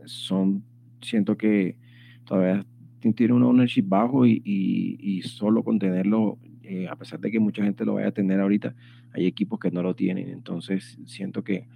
[0.07, 0.63] son,
[1.03, 1.77] siento que
[2.25, 2.65] todavía
[3.13, 7.65] tiene un ownership bajo y, y, solo con tenerlo, eh, a pesar de que mucha
[7.65, 8.75] gente lo vaya a tener ahorita,
[9.13, 10.29] hay equipos que no lo tienen.
[10.29, 11.67] Entonces siento que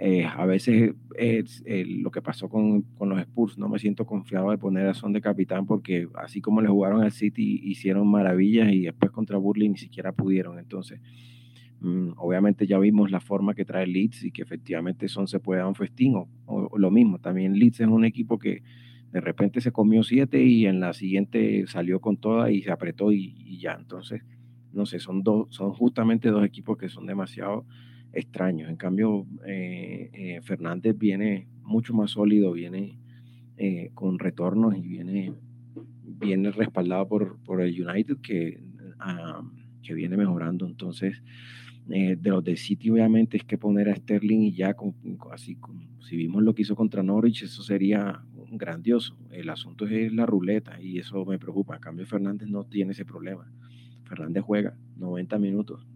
[0.00, 4.50] eh, a veces es, lo que pasó con, con, los Spurs, no me siento confiado
[4.52, 8.70] de poner a Son de capitán porque así como le jugaron al City hicieron maravillas
[8.72, 10.60] y después contra Burley ni siquiera pudieron.
[10.60, 11.00] Entonces,
[11.80, 15.58] mm, obviamente ya vimos la forma que trae Leeds y que efectivamente Son se puede
[15.58, 17.18] dar un festín o, lo mismo.
[17.18, 18.62] También Leeds es un equipo que
[19.12, 23.12] de repente se comió siete y en la siguiente salió con toda y se apretó
[23.12, 23.72] y, ya.
[23.72, 24.22] Entonces,
[24.72, 27.64] no sé, son, dos, son justamente dos equipos que son demasiado
[28.12, 28.68] extraños.
[28.68, 32.98] En cambio, eh, eh, Fernández viene mucho más sólido, viene
[33.56, 35.32] eh, con retornos y viene,
[36.04, 38.62] viene respaldado por, por el United que,
[38.98, 39.42] ah,
[39.82, 40.66] que viene mejorando.
[40.66, 41.22] Entonces,
[41.88, 44.94] de los de City, obviamente, es que poner a Sterling y ya, con,
[45.32, 45.56] así,
[46.00, 49.16] si vimos lo que hizo contra Norwich, eso sería grandioso.
[49.30, 51.76] El asunto es la ruleta y eso me preocupa.
[51.76, 53.50] En cambio, Fernández no tiene ese problema.
[54.04, 55.86] Fernández juega 90 minutos,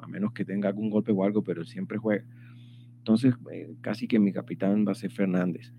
[0.00, 2.24] a menos que tenga algún golpe o algo, pero siempre juega.
[2.98, 5.72] Entonces, eh, casi que mi capitán va a ser Fernández.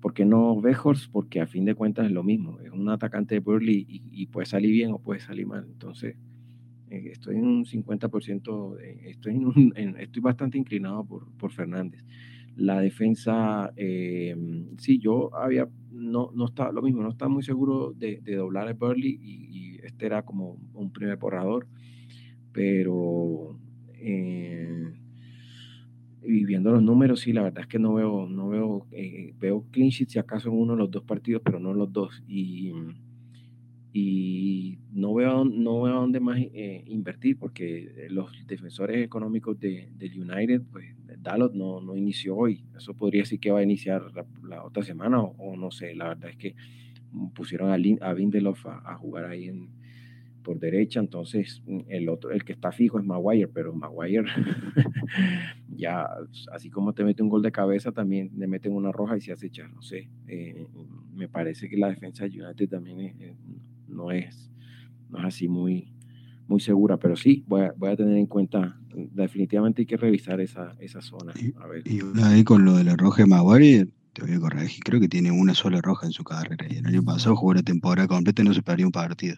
[0.00, 1.08] ¿Por qué no Bejors?
[1.08, 2.60] Porque a fin de cuentas es lo mismo.
[2.60, 5.64] Es un atacante de Burley y, puede salir bien o puede salir mal.
[5.66, 6.33] Entonces, eh,
[7.10, 9.34] estoy en un 50%, estoy,
[9.76, 12.04] en estoy bastante inclinado por, por Fernández.
[12.56, 14.36] La defensa, eh,
[14.78, 18.72] sí, yo había, no, no estaba lo mismo, no estaba muy seguro de, doblar a
[18.74, 21.66] Burley y, este era como un primer borrador
[22.54, 23.58] pero
[23.94, 24.94] eh,
[26.22, 29.90] viendo los números, sí, la verdad es que no veo, no veo, eh, veo clean
[29.90, 32.22] si acaso en uno de los dos partidos, pero no en los dos.
[32.26, 32.72] Y,
[33.96, 40.20] y no veo, no veo dónde más eh, invertir, porque los defensores económicos de, del
[40.20, 42.64] United, pues Dalot no, no inició hoy.
[42.76, 44.02] Eso podría decir que va a iniciar
[44.42, 46.56] la, otra semana, o, no sé, la verdad es que
[47.34, 49.68] pusieron a, a Vindelof a jugar ahí en,
[50.44, 54.24] por derecha, entonces mm, el otro, el que está fijo es Maguire, pero Maguire
[55.68, 56.06] ya,
[56.52, 59.32] así como te mete un gol de cabeza, también le meten una roja y se
[59.32, 60.66] hace echar, no sé, eh,
[61.12, 63.36] me parece que la defensa de United también eh,
[63.88, 64.50] no, es,
[65.10, 65.92] no es así muy,
[66.46, 70.40] muy segura, pero sí, voy a, voy a tener en cuenta, definitivamente hay que revisar
[70.40, 71.32] esa, esa zona.
[71.60, 71.82] A ver.
[71.86, 75.00] Y una vez con lo de la roja de Maguire, te voy a corregir, creo
[75.00, 78.08] que tiene una sola roja en su carrera, y el año pasado jugó la temporada
[78.08, 79.36] completa y no se perdió un partido.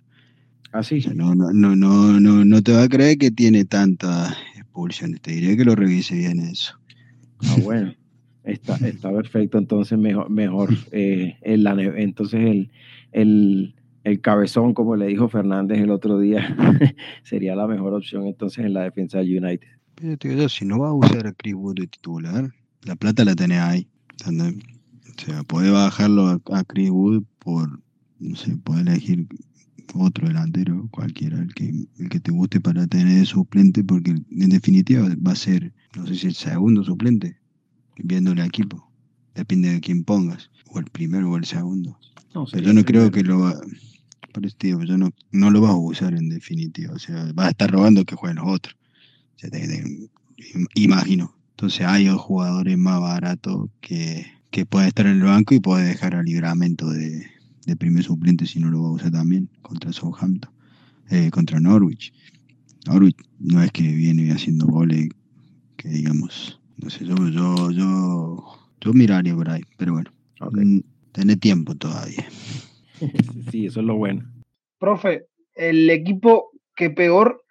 [0.73, 1.03] Así.
[1.09, 5.17] Ah, no, no, no, no, no, no te va a creer que tiene tanta expulsión.
[5.19, 6.79] Te diré que lo revise bien eso.
[7.45, 7.95] Ah, bueno.
[8.47, 12.71] Está, está perfecto, entonces mejor, mejor eh, el, entonces el,
[13.11, 13.75] el,
[14.07, 16.57] el, cabezón, como le dijo Fernández el otro día,
[17.23, 19.69] sería la mejor opción entonces en la defensa de United.
[19.95, 23.61] Pero, si no va a usar a Chris Wood de titular, la plata la tenés
[23.61, 23.89] ahí.
[24.27, 27.81] O sea, puede bajarlo a, a Chris Wood por,
[28.19, 29.27] no sé, puede elegir
[29.95, 34.51] otro delantero, cualquiera, el que, el que te guste para tener de suplente, porque en
[34.51, 37.39] definitiva va a ser, no sé si el segundo suplente,
[37.97, 38.91] viendo el equipo.
[39.35, 41.99] Depende de quién pongas, o el primero o el segundo.
[42.53, 43.55] Pero yo no creo que lo va,
[44.37, 46.93] por este yo no, no lo va a usar en definitiva.
[46.93, 48.77] O sea, va a estar robando que jueguen los otros.
[50.75, 51.35] imagino.
[51.53, 56.15] Entonces hay jugadores más baratos que, que pueden estar en el banco y puede dejar
[56.15, 57.27] al libramento de,
[57.65, 60.53] de primer suplente si no lo va a usar también contra Southampton,
[61.09, 62.13] eh, contra Norwich.
[62.87, 65.09] Norwich no es que viene haciendo goles
[65.79, 70.63] que digamos, no sé, yo, yo, yo, miraría por ahí, pero bueno, okay.
[70.63, 72.29] Mm, tiempo todavía.
[73.51, 74.23] Sí, eso es lo bueno.
[74.79, 77.43] Profe, el equipo que peor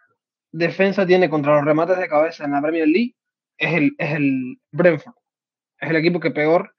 [0.52, 3.16] defensa tiene contra los remates de cabeza en la Premier League
[3.58, 5.16] es el, es el Brentford.
[5.80, 6.74] Es el equipo que peor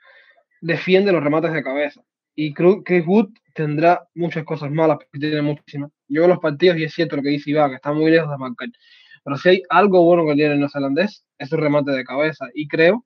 [0.61, 2.03] defiende los remates de cabeza.
[2.35, 5.91] Y que Wood tendrá muchas cosas malas, porque tiene muchísimas.
[6.09, 8.31] Yo veo los partidos y es cierto lo que dice Iván, que está muy lejos
[8.31, 8.69] de marcar.
[9.25, 12.47] Pero si hay algo bueno que tiene el neozelandés, es su remate de cabeza.
[12.55, 13.05] Y creo,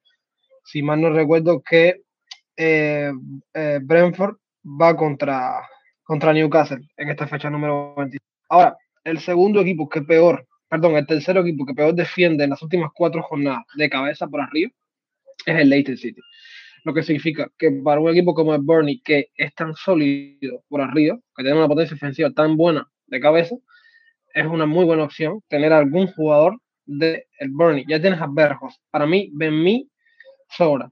[0.65, 2.03] si mal no recuerdo, que
[2.57, 3.13] eh,
[3.55, 4.37] eh, Brentford
[4.81, 5.69] va contra,
[6.03, 8.19] contra Newcastle en esta fecha número 20.
[8.49, 12.63] Ahora, el segundo equipo que peor, perdón, el tercer equipo que peor defiende en las
[12.63, 14.71] últimas cuatro jornadas de cabeza por arriba
[15.47, 16.21] es el Leicester City
[16.85, 20.81] lo que significa que para un equipo como el Burnley, que es tan sólido por
[20.81, 23.57] arriba, que tiene una potencia ofensiva tan buena de cabeza,
[24.33, 27.85] es una muy buena opción tener algún jugador del el Burnley.
[27.89, 28.81] Ya tienes a Berjos.
[28.91, 29.89] Para mí, Benmi
[30.49, 30.91] sobra.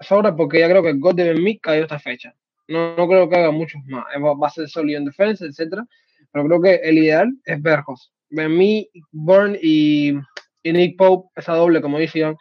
[0.00, 2.34] Sobra porque ya creo que el gol de Benmi cayó esta fecha.
[2.68, 4.04] No, no creo que haga muchos más.
[4.22, 5.86] Va, a ser sólido en defensa, etcétera.
[6.30, 8.12] Pero creo que el ideal es Berjos.
[8.30, 10.10] mí, Burn y,
[10.62, 12.36] y, Nick Pope, esa doble, como decían,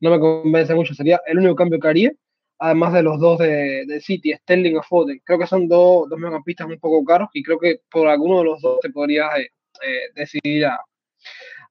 [0.00, 0.94] no me convence mucho.
[0.94, 2.12] Sería el único cambio que haría,
[2.58, 5.20] además de los dos de, de City, Sterling o Foden.
[5.24, 8.44] Creo que son dos, dos mediocampistas un poco caros y creo que por alguno de
[8.44, 9.48] los dos te podrías eh,
[9.82, 10.80] eh, decidir a,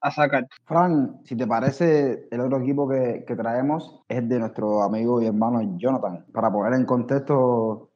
[0.02, 0.48] a sacar.
[0.66, 5.26] Fran, si te parece, el otro equipo que, que, traemos es de nuestro amigo y
[5.26, 6.26] hermano Jonathan.
[6.32, 7.87] Para poner en contexto,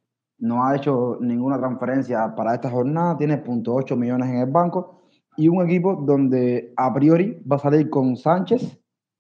[0.42, 5.02] no ha hecho ninguna transferencia para esta jornada, tiene .8 millones en el banco
[5.38, 8.80] y un equipo donde a priori va a salir con Sánchez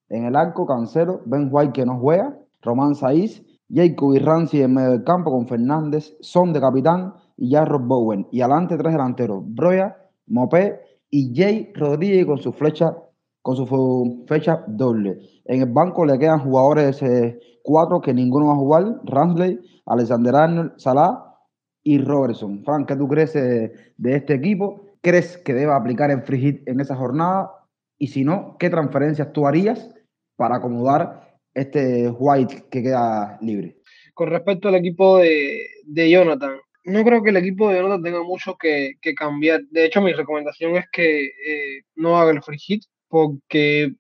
[0.10, 4.74] en el arco, Cancelo, Ben White que no juega, Román Saiz, Jacob y Rancy en
[4.74, 8.28] medio del campo con Fernández, Son de capitán y Jarrod Bowen.
[8.32, 9.96] Y adelante tres delanteros, Broya,
[10.28, 12.98] Mopé y Jay Rodríguez con su flecha,
[13.42, 15.18] con su fecha doble.
[15.46, 17.04] En el banco le quedan jugadores
[17.64, 21.24] cuatro que ninguno va a jugar: Ramsley, Alexander Arnold, Salah
[21.84, 22.64] y Robertson.
[22.64, 24.86] Frank, ¿qué tú crees de este equipo?
[25.02, 27.52] ¿Crees que deba aplicar el free hit en esa jornada?
[27.98, 29.90] Y si no, ¿qué transferencias tú harías
[30.36, 33.78] para acomodar este White que queda libre?
[34.14, 38.24] Con respecto al equipo de, de Jonathan, no creo que el equipo de Jonathan tenga
[38.24, 39.62] mucho que, cambiar.
[39.70, 43.94] De hecho, mi recomendación es que eh, no haga el free hit, porque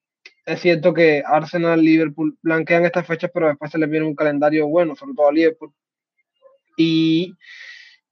[0.45, 4.67] es cierto que Arsenal, Liverpool blanquean estas fechas, pero después se les viene un calendario
[4.67, 5.71] bueno, sobre todo a Liverpool.
[6.77, 7.35] Y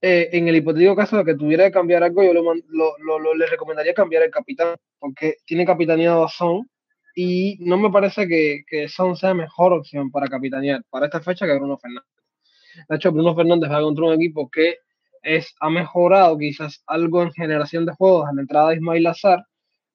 [0.02, 3.94] eh, en el hipotético caso de que tuviera que cambiar algo, yo lo, le recomendaría
[3.94, 6.70] cambiar el capitán, porque tiene capitaneado a Son
[7.16, 11.48] y no me parece que, que Son sea mejor opción para capitanear para esta fecha
[11.48, 12.10] que Bruno Fernández.
[12.88, 14.78] De hecho, Bruno Fernández va contra un equipo que
[15.24, 19.46] es, ha mejorado quizás algo en generación de juegos en la entrada de Ismail Azar,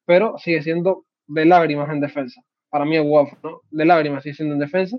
[0.05, 2.43] pero sigue siendo de lágrimas en defensa.
[2.71, 3.61] Para mí es guapo, ¿no?
[3.71, 4.97] De lágrimas sigue siendo en defensa.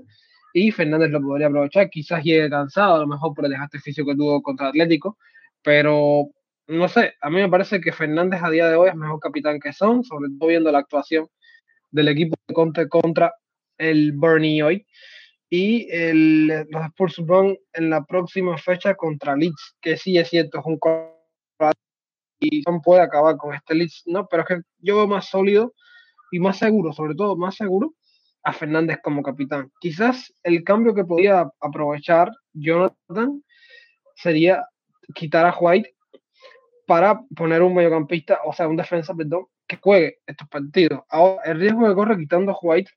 [0.54, 1.90] Y Fernández lo podría aprovechar.
[1.90, 5.18] Quizás llegue cansado, a lo mejor por el desgaste físico que tuvo contra Atlético.
[5.62, 6.30] Pero
[6.68, 9.60] no sé, a mí me parece que Fernández a día de hoy es mejor capitán
[9.60, 11.28] que Son, sobre todo viendo la actuación
[11.92, 13.34] del equipo de contra, contra
[13.78, 14.86] el Bernie hoy
[15.50, 20.60] y el, los Spurs van en la próxima fecha contra Leeds, que sí es cierto,
[20.60, 20.80] es un
[22.40, 24.28] y puede acabar con este Leeds, ¿no?
[24.28, 25.74] Pero es que yo veo más sólido
[26.32, 27.94] y más seguro, sobre todo más seguro,
[28.44, 29.72] a Fernández como capitán.
[29.80, 33.44] Quizás el cambio que podía aprovechar Jonathan
[34.16, 34.66] sería
[35.14, 35.96] quitar a White
[36.88, 41.02] para poner un mediocampista, o sea, un defensa, perdón, que juegue estos partidos.
[41.10, 42.92] Ahora, el riesgo que corre quitando a White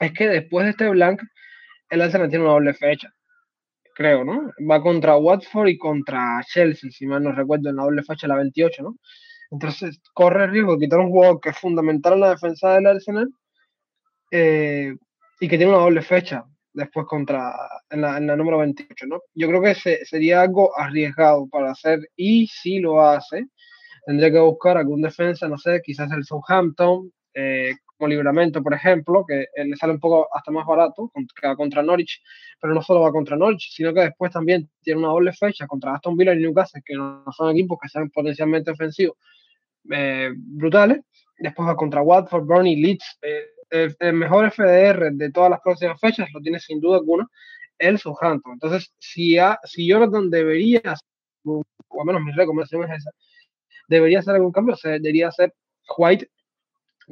[0.00, 1.22] es que después de este blank
[1.90, 3.12] el Arsenal tiene una doble fecha,
[3.94, 4.50] creo, ¿no?
[4.70, 8.36] Va contra Watford y contra Chelsea, si mal no recuerdo, en la doble fecha, la
[8.36, 8.96] 28, ¿no?
[9.50, 12.86] Entonces, corre el riesgo de quitar un jugador que es fundamental en la defensa del
[12.86, 13.28] Arsenal
[14.30, 14.94] eh,
[15.40, 17.52] y que tiene una doble fecha después contra
[17.90, 19.20] en la, número 28, ¿no?
[19.34, 23.46] Yo creo que sería algo arriesgado para hacer y si lo hace,
[24.06, 29.24] tendría que buscar algún defensa, no sé, quizás el Southampton, eh, como Libramento, por ejemplo,
[29.26, 32.22] que eh, le sale un poco hasta más barato, que va contra Norwich,
[32.58, 35.94] pero no solo va contra Norwich, sino que después también tiene una doble fecha contra
[35.94, 39.16] Aston Villa y Newcastle, que no son equipos que sean potencialmente ofensivos
[39.90, 41.00] eh, brutales.
[41.38, 43.18] Después va contra Watford, Burnley, Leeds.
[43.22, 47.28] Eh, el, mejor FDR de todas las próximas fechas lo tiene sin duda alguna
[47.78, 48.54] el Southampton.
[48.54, 50.80] Entonces, si, si Jonathan debería,
[51.44, 51.62] o
[52.00, 53.10] al menos mi recomendación es esa,
[53.88, 55.54] debería hacer algún cambio, debería hacer
[55.96, 56.28] White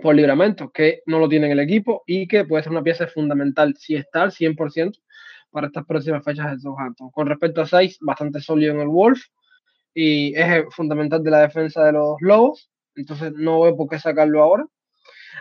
[0.01, 3.07] por libramento, que no lo tiene en el equipo y que puede ser una pieza
[3.07, 4.99] fundamental si está al 100%
[5.51, 7.11] para estas próximas fechas de Southampton.
[7.11, 9.21] Con respecto a 6, bastante sólido en el Wolf
[9.95, 14.43] y es fundamental de la defensa de los Lobos, entonces no veo por qué sacarlo
[14.43, 14.67] ahora.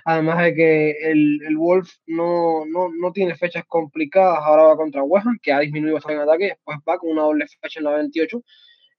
[0.06, 5.04] Además de que el, el Wolf no, no, no, tiene fechas complicadas, ahora va contra
[5.04, 8.42] West que ha disminuido en ataque, después va con una doble fecha en la 28,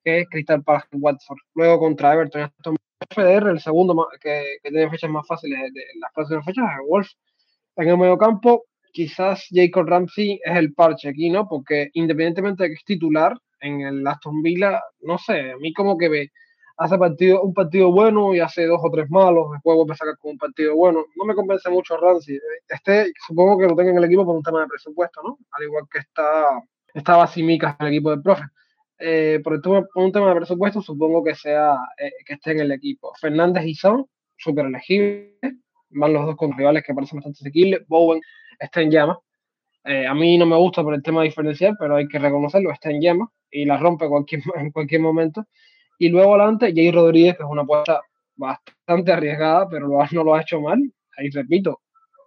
[0.08, 1.38] que es Crystal Palace Watford.
[1.54, 2.50] Luego contra Everton,
[3.10, 7.08] FDR, el segundo que, tiene fechas más fáciles de, las próximas fechas, es Wolf.
[7.76, 11.46] En el medio campo, quizás Jacob Ramsey es el parche aquí, ¿no?
[11.46, 15.98] Porque independientemente de que es titular en el Aston Villa, no sé, a mí como
[15.98, 16.32] que ve,
[16.78, 20.16] hace partido, un partido bueno y hace dos o tres malos, después vuelve a sacar
[20.18, 21.04] con un partido bueno.
[21.16, 22.38] No me convence mucho Ramsey.
[22.66, 25.38] Este, supongo que lo tenga en el equipo por un tema de presupuesto, ¿no?
[25.50, 26.62] Al igual que está,
[26.94, 28.44] estaba Simicas en el equipo del profe
[28.98, 29.60] eh, por,
[29.94, 33.12] un tema de presupuesto, supongo que sea eh, que esté en el equipo.
[33.20, 34.06] Fernández y Son,
[34.36, 35.54] súper elegibles,
[35.90, 37.86] van los dos con rivales que parecen bastante asequibles.
[37.86, 38.20] Bowen
[38.58, 39.18] está en llama.
[39.84, 42.90] Eh, a mí no me gusta por el tema diferencial, pero hay que reconocerlo, está
[42.90, 45.46] en llama y la rompe cualquier, en cualquier momento.
[45.98, 48.00] Y luego adelante, Jay Rodríguez, que es una apuesta
[48.36, 50.80] bastante arriesgada, pero no lo ha hecho mal.
[51.16, 51.80] Ahí repito,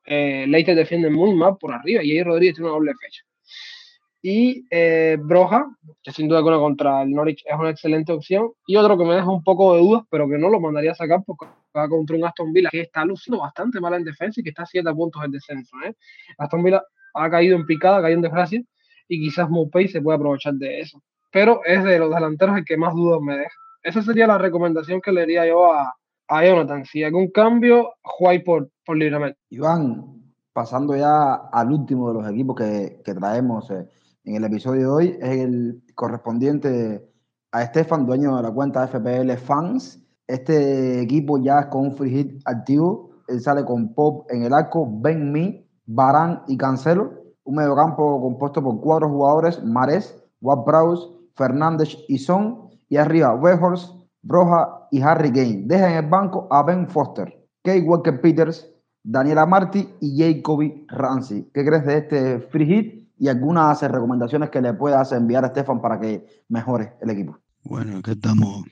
[0.05, 3.23] eh, Leite defiende muy mal por arriba y Jay Rodríguez tiene una doble fecha.
[4.21, 5.65] Y eh, Broja,
[6.03, 8.51] que sin duda alguna contra el Norwich es una excelente opción.
[8.67, 10.95] Y otro que me deja un poco de dudas, pero que no lo mandaría a
[10.95, 14.43] sacar porque va contra un Aston Villa que está luciendo bastante mal en defensa y
[14.43, 15.75] que está a 7 puntos del descenso.
[15.85, 15.95] ¿eh?
[16.37, 16.83] Aston Villa
[17.15, 18.61] ha caído en picada, ha caído en desgracia
[19.07, 21.01] y quizás Mopey se puede aprovechar de eso.
[21.31, 23.55] Pero es de los delanteros el que más dudas me deja.
[23.81, 25.95] Esa sería la recomendación que le haría yo a,
[26.27, 26.85] a Jonathan.
[26.85, 29.39] Si algún cambio, jugáis por, por libremente.
[29.49, 30.21] Iván,
[30.53, 33.87] pasando ya al último de los equipos que, que traemos eh,
[34.23, 37.07] en el episodio de hoy, es el correspondiente
[37.51, 40.03] a Estefan, dueño de la cuenta FPL Fans.
[40.27, 43.11] Este equipo ya es con un free hit activo.
[43.27, 47.13] Él sale con Pop en el arco, Ben Mi, Barán y Cancelo.
[47.43, 52.69] Un mediocampo compuesto por cuatro jugadores, Mares, Browse, Fernández y Son.
[52.87, 55.63] Y arriba, Wehorst, Broja y Harry Kane.
[55.65, 58.69] Deja en el banco a Ben Foster, Kate Walker Peters,
[59.03, 61.49] Daniela Marti y Jacoby Ramsey.
[61.53, 65.79] ¿Qué crees de este free hit y algunas recomendaciones que le puedas enviar a Stefan
[65.79, 67.37] para que mejore el equipo?
[67.63, 68.65] Bueno, acá estamos,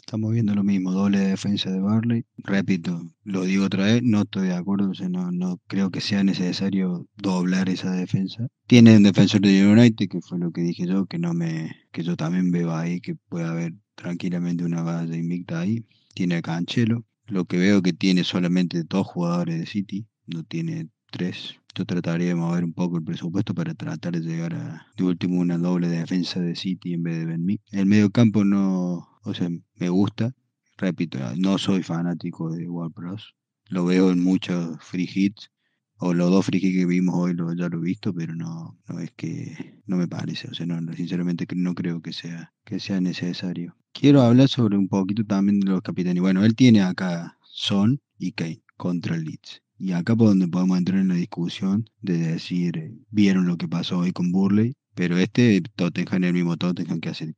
[0.00, 2.24] estamos viendo lo mismo, doble defensa de Barley.
[2.38, 7.06] Repito, lo digo otra vez, no estoy de acuerdo, no, no creo que sea necesario
[7.16, 8.48] doblar esa defensa.
[8.66, 12.02] Tiene un defensor de United, que fue lo que dije yo, que no me, que
[12.02, 15.86] yo también veo ahí que puede haber tranquilamente una valla invicta ahí.
[16.14, 17.04] Tiene a Cancelo.
[17.26, 21.60] Lo que veo que tiene solamente dos jugadores de City, no tiene tres.
[21.76, 25.40] Yo trataría de mover un poco el presupuesto para tratar de llegar a, de último,
[25.40, 27.60] una doble defensa de City en vez de Benmi.
[27.70, 30.34] El medio campo no, o sea, me gusta.
[30.76, 33.36] Repito, no soy fanático de Bros.
[33.68, 35.52] Lo veo en muchos free hits,
[35.98, 38.76] o los dos free hits que vimos hoy lo, ya lo he visto, pero no,
[38.88, 42.80] no es que no me parece, o sea, no, sinceramente no creo que sea, que
[42.80, 43.76] sea necesario.
[43.92, 46.20] Quiero hablar sobre un poquito también de los capitanes.
[46.20, 49.63] Bueno, él tiene acá Son y Kane contra Leeds.
[49.78, 53.68] Y acá por donde podemos entrar en la discusión de decir, eh, vieron lo que
[53.68, 57.34] pasó hoy con Burley, pero este Tottenham el mismo Tottenham que hace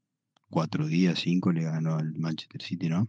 [0.51, 3.09] cuatro días, cinco, le ganó al Manchester City, ¿no?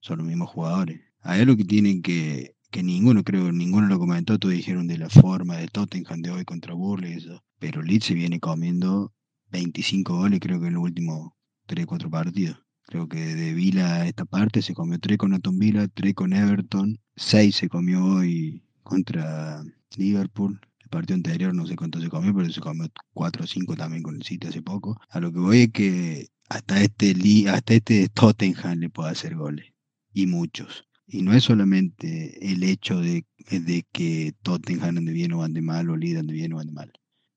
[0.00, 1.00] Son los mismos jugadores.
[1.20, 4.98] A él lo que tienen que, que ninguno, creo, ninguno lo comentó, todos dijeron de
[4.98, 7.42] la forma de Tottenham de hoy contra Burley, eso.
[7.58, 9.12] Pero Leeds se viene comiendo
[9.50, 11.32] 25 goles, creo que en los últimos
[11.66, 12.58] 3, 4 partidos.
[12.88, 16.98] Creo que de Vila esta parte se comió 3 con Aston Villa, 3 con Everton,
[17.16, 19.62] 6 se comió hoy contra
[19.98, 20.58] Liverpool.
[20.80, 24.02] El partido anterior no sé cuánto se comió, pero se comió 4 o 5 también
[24.02, 24.98] con el City hace poco.
[25.10, 27.14] A lo que voy es que hasta este,
[27.50, 29.66] hasta este Tottenham le puede hacer goles.
[30.14, 30.88] Y muchos.
[31.06, 35.90] Y no es solamente el hecho de, de que Tottenham ande bien o ande mal,
[35.90, 36.90] o Leeds ande bien o ande mal.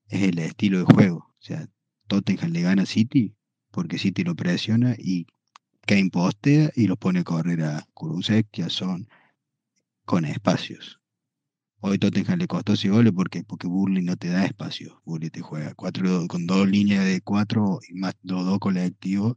[0.08, 1.16] Es el estilo de juego.
[1.28, 1.68] O sea,
[2.06, 3.36] Tottenham le gana a City
[3.70, 5.26] porque City lo presiona y
[5.86, 9.08] Kane postea y lo pone a correr a Kulusek a Son
[10.04, 11.00] con espacios.
[11.80, 15.02] Hoy Tottenham le costó ese gol porque, porque Burley no te da espacio.
[15.04, 19.34] Burley te juega cuatro, con dos líneas de cuatro y más dos, dos colectivos.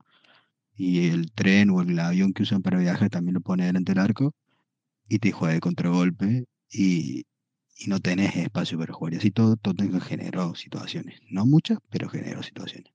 [0.75, 4.03] Y el tren o el avión que usan para viajar también lo pone delante del
[4.03, 4.35] arco.
[5.09, 6.45] Y te juega de contragolpe.
[6.71, 7.25] Y,
[7.77, 9.13] y no tenés espacio para jugar.
[9.15, 11.19] Y así todo Tottenham generó situaciones.
[11.31, 12.93] No muchas, pero generó situaciones.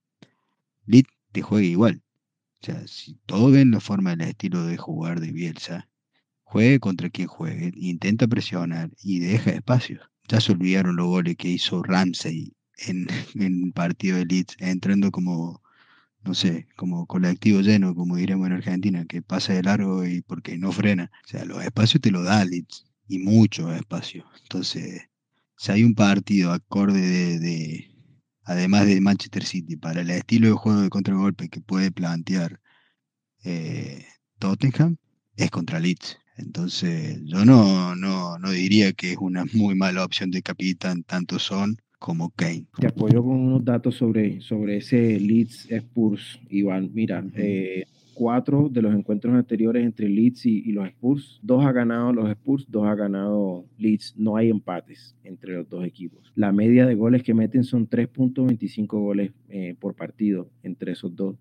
[0.87, 2.03] Lit te juega igual.
[2.63, 5.89] O sea, si todos ven la forma del estilo de jugar de Bielsa,
[6.43, 10.11] juegue contra quien juegue, intenta presionar y deja espacios.
[10.29, 12.55] Ya se olvidaron los goles que hizo Ramsey
[12.87, 15.63] en, el partido de Leeds, entrando como,
[16.23, 20.59] no sé, como colectivo lleno, como diremos en Argentina, que pasa de largo y porque
[20.59, 21.11] no frena.
[21.25, 24.25] O sea, los espacios te lo da Leeds, y mucho espacio.
[24.43, 25.09] Entonces,
[25.57, 27.90] si hay un partido acorde de
[28.45, 32.61] además de Manchester City, para el estilo de juego de contragolpe que puede plantear
[33.45, 34.05] eh,
[34.39, 34.97] Tottenham,
[35.37, 36.19] es contra Leeds.
[36.37, 41.39] Entonces, yo no, no, no diría que es una muy mala opción de capitán, tanto
[41.39, 42.67] Son como Kane.
[42.79, 46.91] Te apoyo con unos datos sobre, sobre ese Leeds Spurs, Iván.
[46.95, 47.85] Mira, eh,
[48.21, 52.67] cuatro de los encuentros anteriores entre Leeds y, los Spurs, dos ha ganado los Spurs,
[52.69, 54.15] dos ha ganado Leeds.
[54.19, 56.31] No hay empates entre los dos equipos.
[56.35, 61.37] La media de goles que meten son 3.25 goles eh, por partido entre esos dos.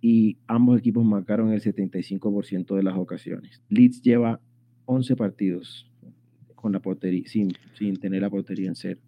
[0.00, 3.62] Y ambos equipos marcaron el 75% de las ocasiones.
[3.68, 4.40] Leeds lleva
[4.86, 5.92] 11 partidos
[6.54, 8.98] con la portería, sin, sin tener la portería en cero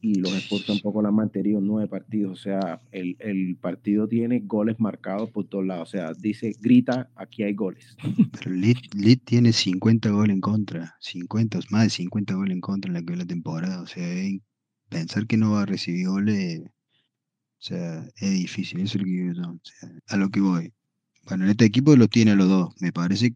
[0.00, 2.32] y los Spurs tampoco la han mantenido nueve partidos.
[2.32, 5.88] O sea, el, el, partido tiene goles marcados por todos lados.
[5.88, 7.96] O sea, dice, grita, aquí hay goles.
[8.38, 13.18] Pero Leeds tiene 50 goles en contra, 50, más de 50 goles en contra en
[13.18, 13.82] la temporada.
[13.82, 14.06] O sea,
[14.88, 18.80] pensar que no va a recibir goles, o sea, es difícil.
[18.80, 20.72] Eso es lo que yo, o sea, a lo que voy.
[21.26, 22.74] Bueno, en este equipo lo tiene los dos.
[22.80, 23.34] Me parece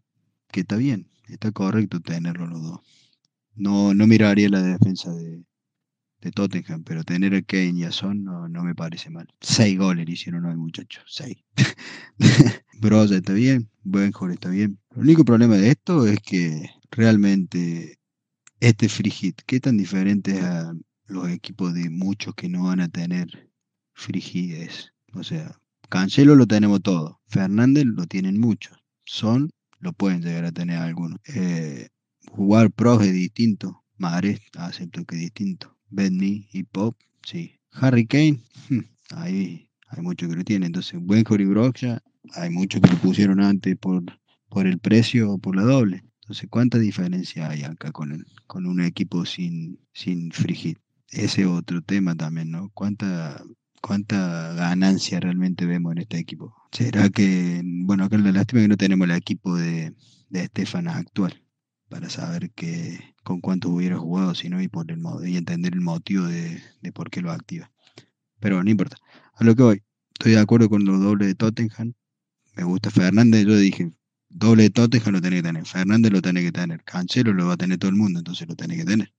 [0.51, 2.79] que está bien, está correcto tenerlo los dos.
[3.55, 5.43] No, no miraría la defensa de,
[6.21, 9.27] de Tottenham, pero tener a Kane y a Son no, me parece mal.
[9.41, 11.03] Seis goles hicieron hoy, muchachos.
[11.07, 11.37] Seis.
[12.81, 14.79] Broza está bien, Benjor está bien.
[14.95, 17.99] El único problema de esto es que realmente
[18.59, 20.73] este free hit, ¿qué tan diferente a
[21.07, 23.49] los equipos de muchos que no van a tener
[23.93, 24.67] free?
[25.13, 25.59] O sea,
[25.89, 31.19] Cancelo lo tenemos todo, Fernández lo tienen muchos, Son lo pueden llegar a tener algunos.
[31.27, 31.89] Eh,
[32.31, 35.74] jugar pros es distinto, Mares acepto que es distinto.
[35.89, 37.59] Benny y Pop, sí.
[37.71, 38.79] Harry Kane, hmm,
[39.11, 40.67] ahí hay muchos que lo tienen.
[40.67, 42.01] Entonces, Benjor y Broxa,
[42.33, 44.03] hay muchos que lo pusieron antes por,
[44.49, 46.03] por el precio o por la doble.
[46.21, 50.79] Entonces, ¿cuánta diferencia hay acá con, con un equipo sin, sin free hit?
[51.11, 52.71] Ese otro tema también, ¿no?
[52.73, 53.43] ¿Cuánta,
[53.81, 56.55] ¿Cuánta ganancia realmente vemos en este equipo?
[56.71, 59.93] ¿Será que, bueno, acá la lástima que no tenemos el equipo de,
[60.29, 61.44] de Estefana actual
[61.95, 66.25] para saber que, con cuántos hubiera jugado, sino y, por el, y entender el motivo
[66.25, 67.71] de, de por qué lo activa.
[68.41, 68.97] Pero no importa.
[69.35, 71.93] A lo que voy, estoy de acuerdo con los dobles de Tottenham.
[72.57, 73.93] Me gusta Fernández, yo dije,
[74.27, 75.65] doble de Tottenham lo tiene que tener.
[75.65, 76.83] Fernández lo tiene que tener.
[76.83, 79.13] Cancelo lo va a tener todo el mundo, entonces lo tiene que tener.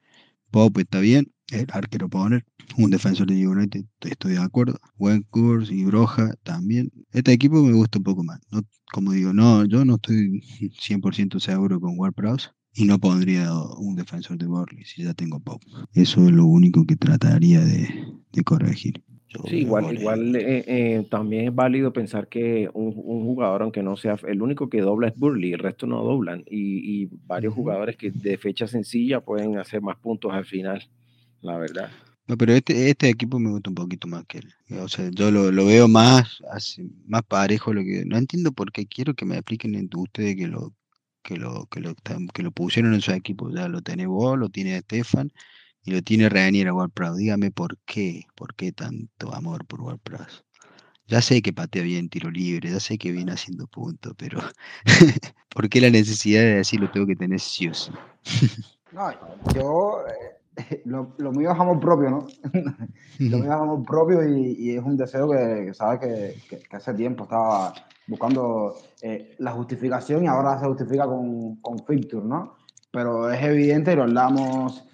[0.50, 2.44] Pop está bien, el arquero poner.
[2.76, 4.78] Un defensor de United, estoy de acuerdo.
[4.98, 6.92] Wenkurs y Broja también.
[7.10, 8.38] Este equipo me gusta un poco más.
[8.50, 8.60] No,
[8.92, 14.36] como digo, no, yo no estoy 100% seguro con WordPress y no pondría un defensor
[14.36, 15.62] de Borley si ya tengo Pop.
[15.94, 17.88] Eso es lo único que trataría de,
[18.32, 19.02] de corregir.
[19.48, 24.16] Sí, igual, igual eh, eh, también es válido pensar que un, jugador, aunque no sea
[24.28, 26.44] el único que dobla es Burley, el resto no doblan.
[26.46, 30.86] Y, y varios jugadores que de fecha sencilla pueden hacer más puntos al final,
[31.40, 31.90] la verdad.
[32.28, 34.78] No, pero este, este equipo me gusta un poquito más que él.
[34.80, 36.42] O sea, yo lo, lo veo más,
[37.06, 37.72] más parejo.
[37.72, 40.74] Lo que, no entiendo por qué quiero que me apliquen ustedes que lo,
[41.26, 41.94] que lo, que lo,
[42.32, 43.50] que lo pusieron en su equipo.
[43.50, 45.32] Ya lo tiene vos, lo tiene Estefan
[45.82, 47.16] y lo tiene Reanier a WordPress.
[47.16, 50.44] Dígame por qué, por qué tanto amor por WordPress.
[51.08, 54.40] Ya sé que patea bien tiro libre, ya sé que viene haciendo puntos, pero
[55.54, 57.90] ¿por qué la necesidad de decirlo tengo que tener sí o sí?
[58.92, 59.10] no,
[59.54, 62.26] yo, eh, lo, lo, mío es amor propio, ¿no?
[63.18, 66.76] lo mío es amor propio y, y es un deseo que, que sabes que, que,
[66.76, 67.72] hace tiempo estaba
[68.06, 72.56] buscando eh, la justificación y ahora se justifica con, con Filter, ¿no?
[72.90, 74.84] Pero es evidente y lo hablamos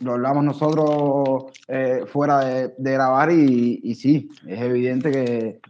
[0.00, 5.60] lo hablamos nosotros eh, fuera de, grabar y, y, sí, es evidente que,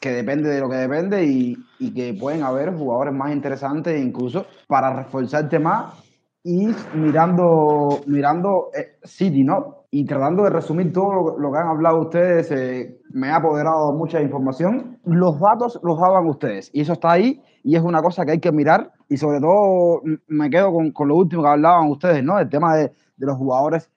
[0.00, 4.46] que, depende de lo que depende y, y, que pueden haber jugadores más interesantes incluso
[4.66, 6.02] para reforzarte más
[6.44, 9.86] y mirando, mirando eh, City, ¿no?
[9.90, 14.20] Y tratando de resumir todo lo, que han hablado ustedes, eh, me ha apoderado mucha
[14.20, 14.98] información.
[15.04, 18.40] Los datos los daban ustedes y eso está ahí y es una cosa que hay
[18.40, 22.38] que mirar y sobre todo me quedo con, con lo último que hablaban ustedes, ¿no?
[22.38, 23.90] El tema de, de los jugadores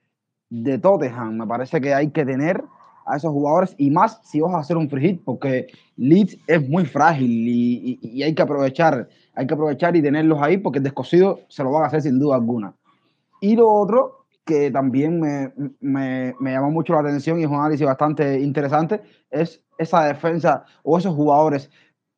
[0.50, 1.38] de Tottenham.
[1.38, 2.64] Me parece que hay que tener
[3.06, 6.68] a esos jugadores y más si vas a hacer un free hit porque Leeds es
[6.68, 10.84] muy frágil y, y, hay que aprovechar, hay que aprovechar y tenerlos ahí porque el
[10.84, 12.74] descosido se lo van a hacer sin duda alguna.
[13.42, 17.56] Y lo otro que también me, me, me llamó mucho la atención y es un
[17.56, 21.70] análisis bastante interesante es esa defensa o esos jugadores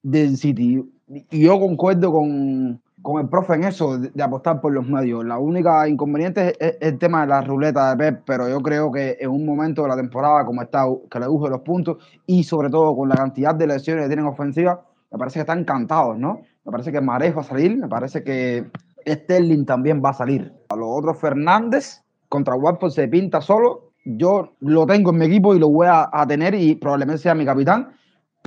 [0.04, 0.84] del City.
[1.08, 5.26] Y yo concuerdo con, con el profe en eso, de, apostar por los medios.
[5.26, 9.18] La única inconveniente es, el tema de la ruleta de Pep, pero yo creo que
[9.20, 12.70] en un momento de la temporada como está, que le use los puntos y sobre
[12.70, 16.42] todo con la cantidad de lesiones que tienen ofensiva, me parece que están encantados, ¿no?
[16.66, 18.70] Me parece que Marés va a salir, me parece que
[19.06, 20.54] Sterling también va a salir.
[20.68, 23.92] A los otros Fernández contra Watford se pinta solo.
[24.06, 27.36] Yo lo tengo en mi equipo y lo voy a, a tener y probablemente sea
[27.36, 27.98] mi capitán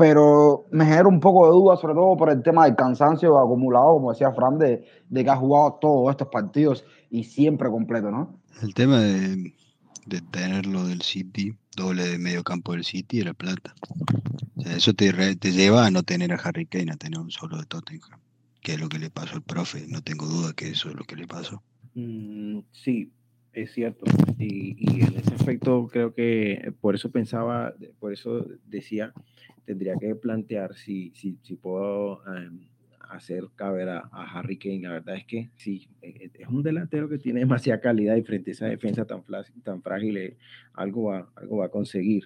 [0.01, 3.93] pero me genera un poco de duda, sobre todo por el tema del cansancio acumulado,
[3.93, 8.41] como decía Fran, de, de que ha jugado todos estos partidos y siempre completo, ¿no?
[8.63, 9.53] El tema de,
[10.07, 13.75] de tenerlo del City, doble de medio campo del City, era plata.
[14.57, 17.31] O sea, eso te, te lleva a no tener a Harry Kane, a tener un
[17.31, 18.21] solo de Tottenham,
[18.63, 21.05] que es lo que le pasó al profe, no tengo duda que eso es lo
[21.05, 21.63] que le pasó.
[21.95, 23.13] Mm, sí,
[23.53, 24.05] es cierto.
[24.39, 29.13] Y, y, en ese aspecto creo que por eso pensaba, por eso decía
[29.71, 32.67] tendría que plantear si, si, si puedo em,
[33.09, 34.81] hacer caber a, Harry Kane.
[34.81, 38.23] La verdad es que sí, e, e, es un delantero que tiene demasiada calidad y
[38.23, 39.23] frente a esa defensa tan,
[39.63, 40.37] tan frágil, eh,
[40.73, 42.25] algo, va, algo va a conseguir.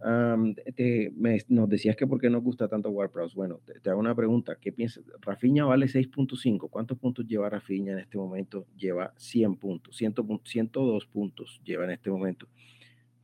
[0.00, 3.34] Nos decías que por qué nos gusta tanto WordPress.
[3.34, 4.56] Bueno, te, hago una pregunta.
[4.60, 5.04] ¿Qué piensas?
[5.20, 6.70] Rafiña vale 6.5.
[6.70, 8.66] ¿Cuántos puntos lleva Rafiña en este momento?
[8.76, 12.46] Lleva 100 puntos, 100, 102 puntos lleva en este momento.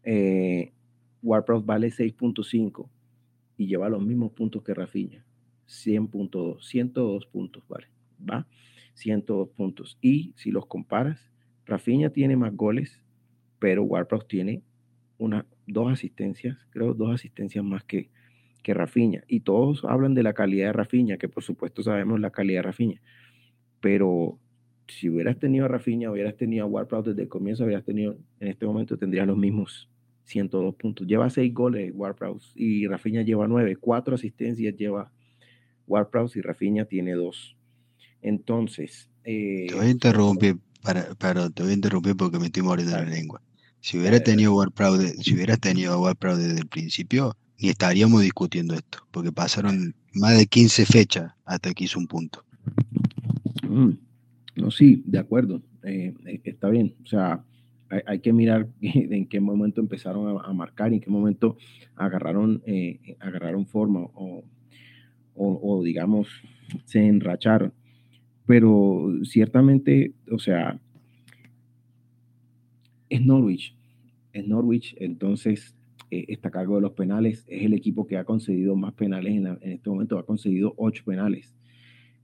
[0.02, 0.72] Eh,
[1.22, 2.88] vale 6.5
[3.56, 5.24] y lleva los mismos puntos que Rafinha.
[5.66, 7.88] 100.2, 102 puntos, ¿vale?
[8.28, 8.46] ¿Va?
[8.94, 9.98] 102 puntos.
[10.00, 11.30] Y si los comparas,
[11.64, 13.02] Rafinha tiene más goles
[13.58, 14.62] pero Warpros tiene
[15.18, 18.10] una, dos asistencias, creo dos asistencias más que,
[18.62, 19.24] que Rafinha.
[19.28, 22.62] Y todos hablan de la calidad de Rafinha, que por supuesto sabemos la calidad de
[22.62, 23.02] Rafinha.
[23.80, 24.38] Pero
[24.88, 28.48] si hubieras tenido a Rafinha, hubieras tenido a Warpros desde el comienzo, hubieras tenido, en
[28.48, 29.88] este momento tendrías los mismos
[30.24, 31.06] 102 puntos.
[31.06, 35.12] Lleva seis goles Warpros y Rafinha lleva nueve, cuatro asistencias lleva
[35.86, 37.56] Warpros y Rafinha tiene dos.
[38.22, 39.08] Entonces...
[39.22, 42.96] te voy a eh, interrumpir, para, para, te voy a interrumpir porque me estoy mordiendo
[42.96, 43.40] la lengua.
[43.87, 48.99] Si hubiera tenido Warproud, si hubieras tenido Warproud desde el principio, ni estaríamos discutiendo esto,
[49.12, 52.43] porque pasaron más de 15 fechas hasta que hizo un punto.
[53.62, 53.91] Mm,
[54.57, 56.97] no, sí, de acuerdo, eh, eh, está bien.
[57.05, 57.45] O sea,
[58.07, 61.57] hay, que mirar en qué momento empezaron a, marcar y en qué momento
[61.95, 64.43] agarraron, eh, agarraron forma o,
[65.37, 66.26] o, digamos,
[66.87, 67.72] se enracharon.
[68.47, 70.76] Pero ciertamente, o sea,
[73.09, 73.75] es Norwich.
[74.37, 75.74] Es Norwich, entonces
[76.11, 77.47] eh, está a cargo de los penales.
[77.49, 80.18] Es el equipo que ha concedido más penales en, este momento.
[80.18, 81.55] Ha concedido ocho penales.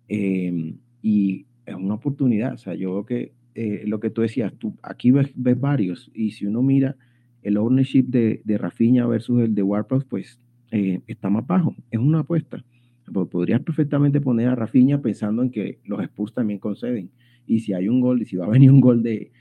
[0.08, 2.52] Em, y es una oportunidad.
[2.52, 6.10] O sea, yo veo que eh, lo que tú decías, tú aquí ves, varios.
[6.12, 6.96] Y si uno mira
[7.42, 10.38] el ownership de, de Rafinha versus el de Warpros, pues
[10.70, 11.74] eh, está más bajo.
[11.90, 12.62] Es una apuesta.
[13.10, 17.10] Podrías perfectamente poner a Rafinha pensando en que los Spurs también conceden.
[17.46, 19.32] Y si hay un gol, y si va a venir un gol de,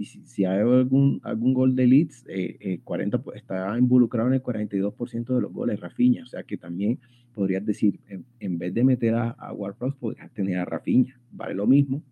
[0.00, 4.34] y si, hay algún, algún gol de Leeds, eh, 40, eh, pues, está involucrado en
[4.34, 6.22] el 42% de los goles Rafinha.
[6.22, 6.98] O sea que también
[7.34, 8.00] podrías decir,
[8.38, 9.54] en, vez de meter a, a
[10.00, 11.20] podrías tener a Rafinha.
[11.30, 12.02] Vale lo mismo.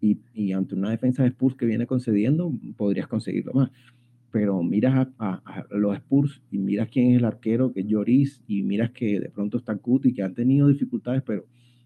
[0.00, 3.70] Y, y, ante una defensa de Spurs que viene concediendo, podrías conseguirlo más.
[4.30, 8.62] Pero miras a, los Spurs y miras quién es el arquero, que es Lloris, y
[8.62, 11.44] miras que de pronto está Cuti, que han tenido dificultades, pero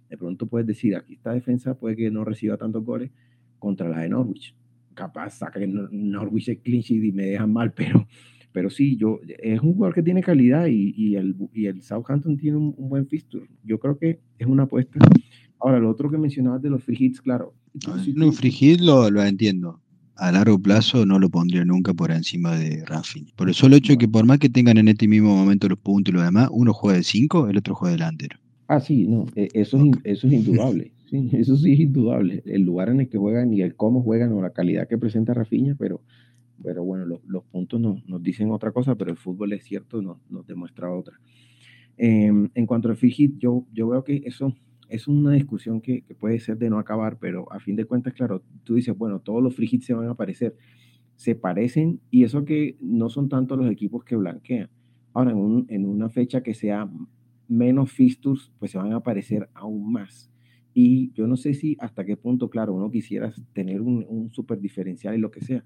[0.09, 3.11] de pronto puedes decir, aquí esta defensa puede que no reciba tantos goles
[3.59, 4.55] contra la de Norwich
[4.95, 8.07] capaz saca que Norwich es clinch y me dejan mal, pero,
[8.53, 12.36] pero sí, yo, es un jugador que tiene calidad y, y el, y el Southampton
[12.36, 13.47] tiene un, buen fixture.
[13.64, 14.99] Yo creo que es una apuesta.
[15.59, 17.55] Ahora, lo otro que mencionabas de los free hits, claro.
[18.14, 19.80] No, un free hit lo, lo entiendo.
[20.16, 23.32] A largo plazo no lo pondría nunca por encima de Rafinha.
[23.36, 25.78] Por el solo hecho de que por más que tengan en este mismo momento los
[25.78, 28.38] puntos y lo demás, uno juega de 5, el otro juega delantero.
[28.72, 30.92] Ah, sí, no, e, eso, es, eso es indudable.
[31.10, 32.40] Sí, eso sí es indudable.
[32.46, 35.34] El lugar en el que juegan y el cómo juegan o la calidad que presenta
[35.34, 36.02] Rafinha, pero,
[36.62, 40.18] pero bueno, los puntos nos, nos, dicen otra cosa, pero el fútbol es cierto, nos,
[40.30, 41.18] nos demuestra otra.
[41.96, 44.54] Em, en cuanto al free yo, yo veo que eso
[44.88, 48.14] es una discusión que, que, puede ser de no acabar, pero a fin de cuentas,
[48.14, 50.54] claro, tú dices, bueno, todos los free se van a aparecer,
[51.16, 54.70] se parecen y eso que no son tanto los equipos que blanquean.
[55.12, 56.88] Ahora, en, un, en una fecha que sea
[57.51, 60.30] menos fixtures, pues se van a aparecer aún más.
[60.72, 65.16] Y yo no sé si hasta qué punto, claro, uno quisiera tener un, super diferencial
[65.16, 65.64] y lo que sea,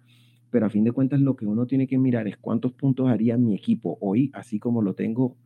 [0.50, 3.36] pero a fin de cuentas lo que uno tiene que mirar es cuántos puntos haría
[3.36, 5.36] mi equipo hoy, así como lo tengo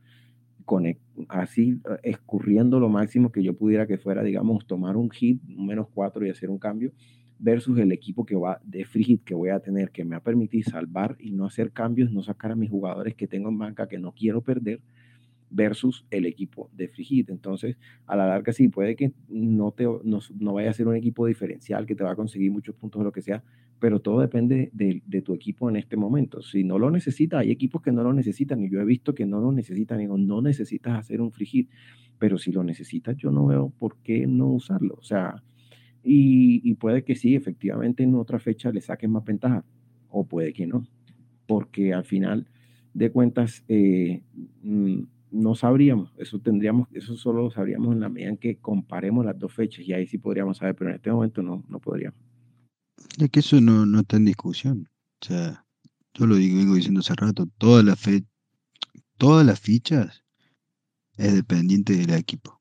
[0.64, 0.84] con,
[1.28, 5.88] así eh, escurriendo lo máximo que yo pudiera que fuera, digamos, tomar un hit, menos
[5.92, 6.92] cuatro y hacer un cambio,
[7.40, 10.18] versus el equipo que va de free hit que voy a tener, que me va
[10.18, 13.58] a permitir salvar y no hacer cambios, no sacar a mis jugadores que tengo en
[13.58, 14.80] banca que no quiero perder,
[15.50, 17.30] versus el equipo de Frigid.
[17.30, 17.76] Entonces,
[18.06, 21.86] a la larga sí, puede que no, te, no, vaya a ser un equipo diferencial
[21.86, 23.42] que te va a conseguir muchos puntos o lo que sea,
[23.78, 26.42] pero todo depende de, tu equipo en este momento.
[26.42, 29.26] Si no lo necesita, hay equipos que no lo necesitan y yo he visto que
[29.26, 31.68] no lo necesitan, digo, no necesitas hacer un Frigid,
[32.18, 34.94] pero si lo necesitas, yo no veo por qué no usarlo.
[34.98, 35.42] O sea,
[36.02, 39.64] y, y puede que sí, efectivamente en otra fecha le saques más ventaja,
[40.10, 40.86] o puede que no,
[41.46, 42.48] porque al final
[42.94, 44.22] de cuentas, eh,
[44.62, 49.24] mm, no sabríamos, eso tendríamos, eso solo lo sabríamos en la medida en que comparemos
[49.24, 52.18] las dos fechas y ahí sí podríamos saber, pero en este momento no, no podríamos.
[53.18, 54.88] Es que eso no, no está en discusión.
[55.20, 55.64] O sea,
[56.14, 58.24] yo lo digo, vengo diciendo hace rato, toda la fe,
[59.16, 60.24] todas las fichas
[61.16, 62.60] es dependiente del equipo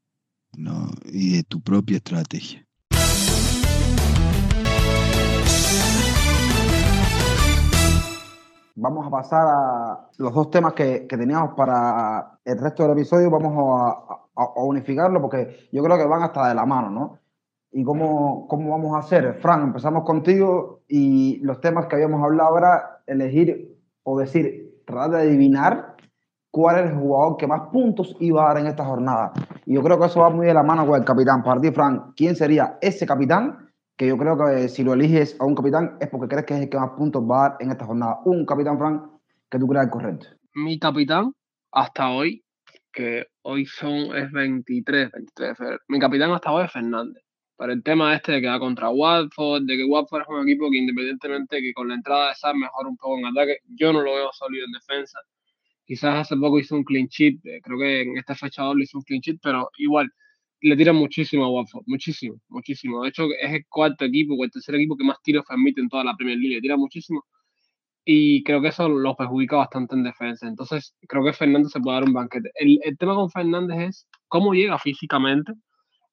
[0.58, 0.92] ¿no?
[1.06, 2.67] y de tu propia estrategia.
[8.78, 13.30] Vamos a pasar a los dos temas que, teníamos para el resto del episodio.
[13.30, 14.24] Vamos a,
[14.62, 17.20] unificarlo porque yo creo que van hasta de la mano, ¿no?
[17.72, 19.40] ¿Y cómo, cómo vamos a hacer?
[19.42, 25.18] Fran, empezamos contigo y los temas que habíamos hablado ahora, elegir o decir, tratar de
[25.22, 25.96] adivinar
[26.52, 29.34] cuál es el jugador que más puntos iba a dar en esta jornada.
[29.66, 31.42] Y yo creo que eso va muy de la mano con el capitán.
[31.42, 33.67] Para ti, Fran, ¿quién sería ese capitán
[33.98, 36.62] que yo creo que si lo eliges a un capitán es porque crees que es
[36.62, 38.20] el que más puntos va a dar en esta jornada.
[38.26, 39.02] Un capitán, Frank,
[39.50, 40.28] que tú creas correcto.
[40.54, 41.34] Mi capitán,
[41.72, 42.44] hasta hoy,
[42.94, 45.80] que hoy son, es 23, 23 de febrero.
[45.88, 47.24] Mi capitán hasta hoy es Fernández.
[47.58, 50.70] Pero el tema este de que va contra Watford, de que Watford es un equipo
[50.70, 54.02] que independientemente que con la entrada de Sam mejora un poco en ataque, yo no
[54.02, 55.20] lo veo sólido en defensa.
[55.86, 59.00] Quizás hace poco hizo un clean sheet, eh, creo que en esta fecha doble hizo
[59.00, 60.12] un clean sheet, pero igual
[60.62, 63.04] le tira muchísimo a Watford, muchísimo, muchísimo.
[63.04, 65.90] De hecho, es el cuarto equipo o el tercer equipo que más tiros permite en
[65.90, 67.26] toda la Premier League, le tira muchísimo.
[68.06, 70.48] Y creo que eso lo perjudica bastante en defensa.
[70.48, 72.52] Entonces, creo que Fernández se puede dar un banquete.
[72.56, 75.54] El, el tema con Fernández es cómo llega físicamente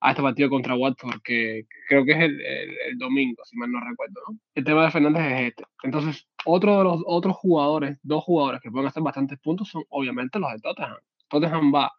[0.01, 3.81] a este partido contra Watford, que creo que es el, el, domingo, si mal no
[3.81, 4.21] recuerdo.
[4.29, 4.39] ¿no?
[4.55, 5.65] El tema de Fernández es este.
[5.83, 10.39] Entonces, otro de los otros jugadores, dos jugadores que pueden hacer bastantes puntos son obviamente
[10.39, 10.99] los de Tottenham.
[11.29, 11.93] Tottenham va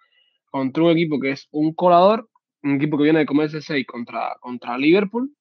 [0.52, 2.30] contra un equipo que es un colador,
[2.66, 5.32] un equipo que viene de comerse 6 contra, contra Liverpool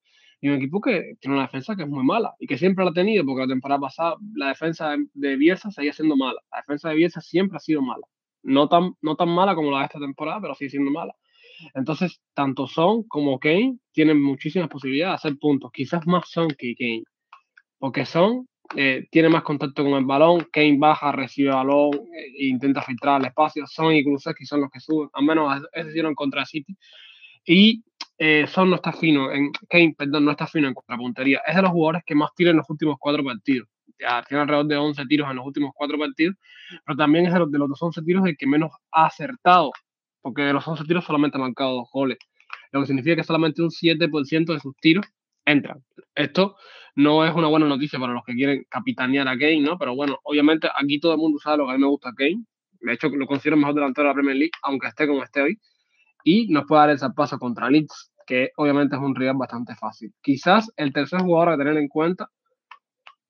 [0.41, 2.91] y un equipo que tiene una defensa que es muy mala y que siempre la
[2.91, 6.41] ha tenido porque la temporada pasada la defensa de Bielsa seguía siendo mala.
[6.53, 8.07] La defensa de Bielsa siempre ha sido mala.
[8.43, 11.15] No tan, no tan mala como la de esta temporada, pero sigue siendo mala.
[11.75, 16.75] Entonces, tanto Son como Kane tienen muchísimas posibilidades de hacer puntos, quizás más Son que
[16.75, 17.05] Kane,
[17.79, 18.47] porque Son
[18.77, 23.29] eh, tiene más contacto con el balón, Kane baja, recibe balón e intenta filtrar el
[23.29, 26.77] espacio, Son y que son los que suben, al menos eso hicieron contra City,
[27.45, 27.83] y
[28.19, 31.63] eh, Son no está fino, en, Kane, perdón, no está fino en contrapuntería, es de
[31.63, 35.31] los jugadores que más tiran en los últimos cuatro partidos, tiene alrededor de 11 tiros
[35.31, 36.37] en los últimos cuatro partidos,
[36.85, 39.73] pero también es de los, de los 11 tiros el que menos ha acertado
[40.25, 42.17] porque de los 11 tiros solamente ha marcado dos goles,
[42.73, 45.05] lo que significa que solamente un 7% de sus tiros
[45.45, 45.85] entran.
[46.15, 46.57] Esto
[46.97, 49.77] no es una buena noticia para los que quieren capitanear a Kane, ¿no?
[49.77, 52.43] Pero bueno, obviamente aquí todo el mundo sabe lo que a mí me gusta Kane.
[52.81, 55.59] De hecho, lo considero mejor delantero de la Premier League, aunque esté como esté hoy.
[56.25, 60.13] Y nos puede dar el paso contra Leeds, que obviamente es un rival bastante fácil.
[60.23, 62.29] Quizás el tercer jugador a tener en cuenta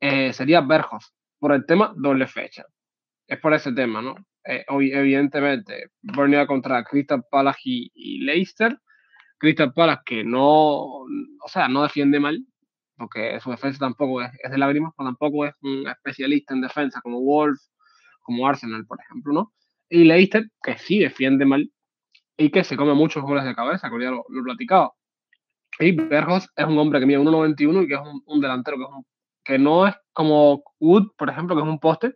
[0.01, 2.65] eh, sería Berjos, por el tema doble fecha.
[3.27, 4.15] Es por ese tema, ¿no?
[4.47, 8.79] eh, evidentemente, Burnley contra Crystal Palace y, Leicester.
[9.39, 12.39] Crystal Palace que no, o sea, no defiende mal,
[12.97, 17.01] porque su defensa tampoco es, es de lágrimas, pero tampoco es un especialista en defensa
[17.03, 17.59] como Wolf,
[18.23, 19.53] como Arsenal, por ejemplo, ¿no?
[19.91, 21.71] Y Leicester, que sí defiende mal
[22.37, 24.95] y que se come muchos goles de cabeza, que ya lo, lo he platicado.
[25.81, 28.85] Y Bergos es un hombre que mide 1,91 y que es un, un delantero que
[28.85, 29.05] es un
[29.45, 32.15] que no es como Wood, por ejemplo, que es un poste,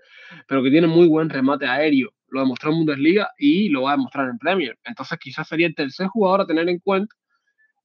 [0.49, 2.11] pero que tiene muy buen remate aéreo.
[2.29, 4.79] Lo demostró en Bundesliga y lo va a demostrar en Premier.
[4.85, 7.15] Entonces quizás sería el tercer jugador a tener en cuenta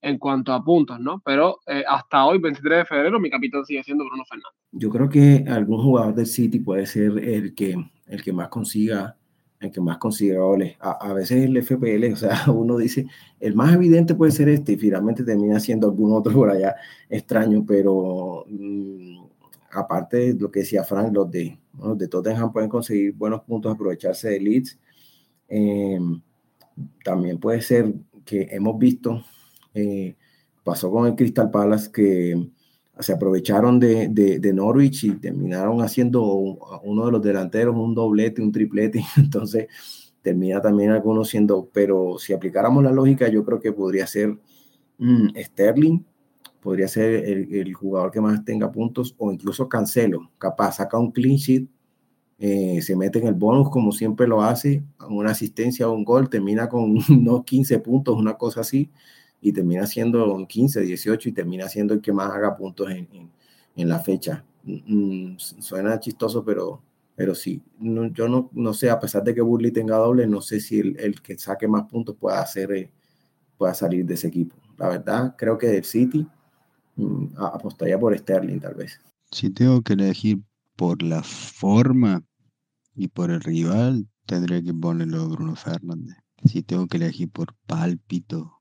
[0.02, 1.22] en cuanto a puntos, ¿no?
[1.24, 4.52] Pero eh, hasta hoy, 23 de febrero, mi capitán sigue siendo Bruno Fernández.
[4.72, 7.74] Yo creo que algún jugador del City puede ser el que,
[8.06, 9.16] el que más consiga
[9.64, 10.76] el que más consiga goles.
[10.80, 13.06] A, a, veces el FPL, o sea, uno dice,
[13.40, 16.74] el más evidente puede ser este y finalmente termina siendo algún otro por allá
[17.08, 19.24] extraño, pero mmm,
[19.74, 23.72] aparte de lo que decía Frank, los de, los de Tottenham pueden conseguir buenos puntos,
[23.72, 24.78] aprovecharse de Leeds.
[25.48, 25.98] Eh,
[27.04, 27.92] también puede ser
[28.24, 29.22] que hemos visto,
[29.74, 30.16] eh,
[30.62, 32.48] pasó con el Crystal Palace, que
[32.98, 38.52] se aprovecharon de, de, Norwich y terminaron haciendo uno de los delanteros un doblete, un
[38.52, 39.66] triplete, entonces
[40.22, 44.38] termina también algunos siendo, pero si aplicáramos la lógica, yo creo que podría ser
[44.98, 46.00] mm, Sterling,
[46.60, 51.10] podría ser el, el, jugador que más tenga puntos o incluso Cancelo, capaz saca un
[51.10, 51.68] clean sheet,
[52.38, 56.28] eh, se mete en el bonus como siempre lo hace, una asistencia o un gol,
[56.28, 58.90] termina con unos 15 puntos, una cosa así,
[59.44, 63.08] y termina siendo 15, 18 y termina siendo el que más haga puntos en,
[63.76, 64.44] en, la fecha.
[64.64, 66.82] Mm, suena chistoso, pero,
[67.14, 70.60] pero sí, yo no, no sé, a pesar de que Burley tenga doble, no sé
[70.60, 72.90] si el, el que saque más puntos pueda, hacer, eh,
[73.56, 74.56] pueda salir de ese equipo.
[74.78, 76.26] La verdad, creo que del City
[76.96, 79.00] Mm, apostaría por Sterling tal vez.
[79.30, 80.40] Si tengo que elegir
[80.76, 82.24] por la forma
[82.94, 86.16] y por el rival, tendría que ponerlo Bruno Fernández.
[86.44, 88.53] Si tengo que elegir por pálpito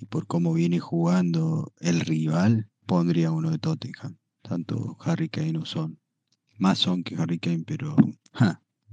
[0.00, 4.18] y por cómo viene jugando el rival, pondría uno de Tottenham.
[4.42, 5.98] Tanto Harry Kane o Son.
[6.58, 7.96] Más Son que Harry Kane, pero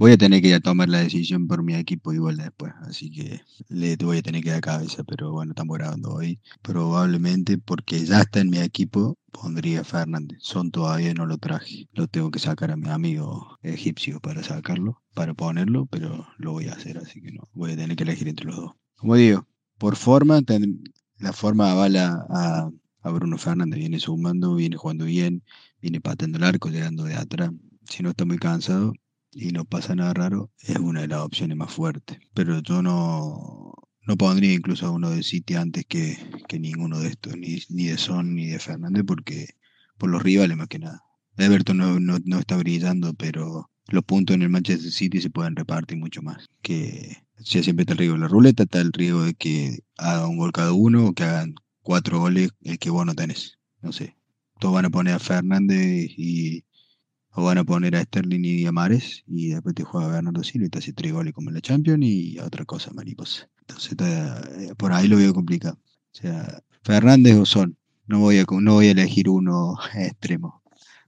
[0.01, 3.41] voy a tener que ya tomar la decisión por mi equipo igual después, así que
[3.69, 6.39] le voy a tener que dar cabeza, pero bueno, estamos grabando hoy.
[6.63, 10.39] Probablemente porque ya está en mi equipo, pondría Fernández.
[10.41, 15.03] Son todavía no lo traje, lo tengo que sacar a mi amigo egipcio para sacarlo,
[15.13, 18.27] para ponerlo, pero lo voy a hacer, así que no, voy a tener que elegir
[18.27, 18.71] entre los dos.
[18.95, 19.45] Como digo,
[19.82, 20.39] por forma,
[21.17, 22.69] la forma avala a,
[23.01, 25.41] a Bruno Fernández, viene sumando, viene jugando bien,
[25.82, 27.49] viene pateando el arco, llegando de atrás.
[27.89, 28.93] Si no está muy cansado,
[29.32, 32.19] y no pasa nada raro, es una de las opciones más fuertes.
[32.36, 33.73] Pero yo no,
[34.05, 36.15] no pondría incluso a uno de City antes que,
[36.47, 39.55] que ninguno de estos, ni, ni, de Son ni de Fernández, porque
[39.97, 41.01] por los rivales más que nada.
[41.38, 45.55] Everton no, no, no, está brillando, pero los puntos en el Manchester City se pueden
[45.55, 46.51] repartir mucho más.
[46.61, 50.37] Que siempre está el riesgo de la ruleta, está el riesgo de que haga un
[50.37, 53.59] gol cada uno o que hagan cuatro goles el que vos no tenés.
[53.81, 54.17] No sé.
[54.59, 56.63] Todos van a poner a Fernández y
[57.33, 60.67] o van a poner a Sterling y a Mares y después te juega Bernardo Silva
[60.67, 63.49] y te hace tres goles como en la Champions y otra cosa, mariposa.
[63.61, 65.79] Entonces eh, por ahí lo veo complicado.
[66.13, 67.77] O sea, Fernández o Son.
[68.05, 70.61] No voy a, no voy a elegir uno extremo,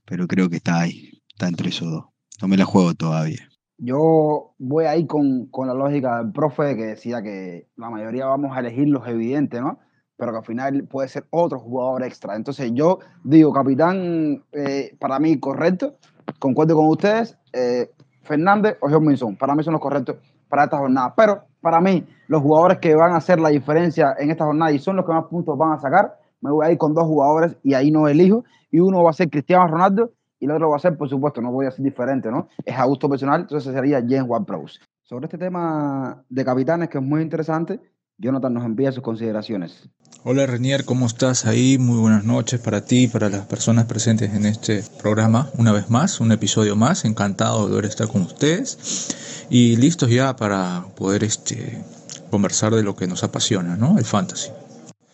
[0.06, 2.04] pero creo que está ahí, está entre esos dos.
[2.40, 3.48] No me la juego todavía.
[3.78, 8.56] Yo voy ahí con, con la lógica del profe que decía que la mayoría vamos
[8.56, 9.78] a elegir los evidentes, ¿no?
[10.16, 12.36] pero que al final puede ser otro jugador extra.
[12.36, 15.96] Entonces yo digo, capitán, eh, para mí correcto,
[16.38, 17.90] concuerdo con ustedes, eh,
[18.22, 20.16] Fernández o John para mí son los correctos
[20.48, 24.30] para esta jornada, pero para mí los jugadores que van a hacer la diferencia en
[24.30, 26.78] esta jornada y son los que más puntos van a sacar, me voy a ir
[26.78, 30.12] con dos jugadores y ahí no elijo, y uno va a ser Cristiano Ronaldo
[30.44, 32.48] y el otro va a ser, por supuesto, no voy a ser diferente, ¿no?
[32.66, 34.78] Es a gusto personal, entonces sería James Ward-Prowse.
[35.02, 37.80] Sobre este tema de capitanes, que es muy interesante,
[38.18, 39.88] Jonathan nos envía sus consideraciones.
[40.22, 41.78] Hola Renier, ¿cómo estás ahí?
[41.78, 45.48] Muy buenas noches para ti y para las personas presentes en este programa.
[45.56, 47.06] Una vez más, un episodio más.
[47.06, 51.82] Encantado de a estar con ustedes y listos ya para poder este,
[52.30, 53.96] conversar de lo que nos apasiona, ¿no?
[53.96, 54.50] El fantasy.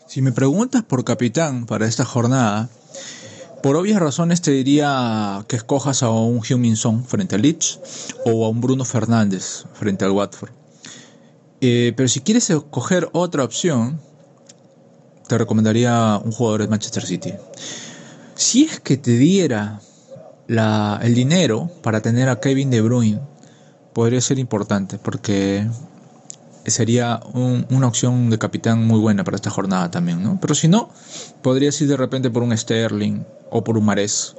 [0.08, 2.68] Si me preguntas por capitán para esta jornada,
[3.62, 7.80] por obvias razones te diría que escojas a un Huminson frente al Leeds
[8.24, 10.50] o a un Bruno Fernández frente al Watford.
[11.60, 14.00] Eh, pero si quieres escoger otra opción,
[15.28, 17.34] te recomendaría un jugador de Manchester City.
[18.34, 19.80] Si es que te diera
[20.48, 23.20] el dinero para tener a Kevin De Bruyne,
[23.92, 25.68] podría ser importante porque
[26.66, 30.38] sería una opción de capitán muy buena para esta jornada también, ¿no?
[30.40, 30.90] Pero si no,
[31.42, 34.34] podrías ir de repente por un Sterling o por un Mares.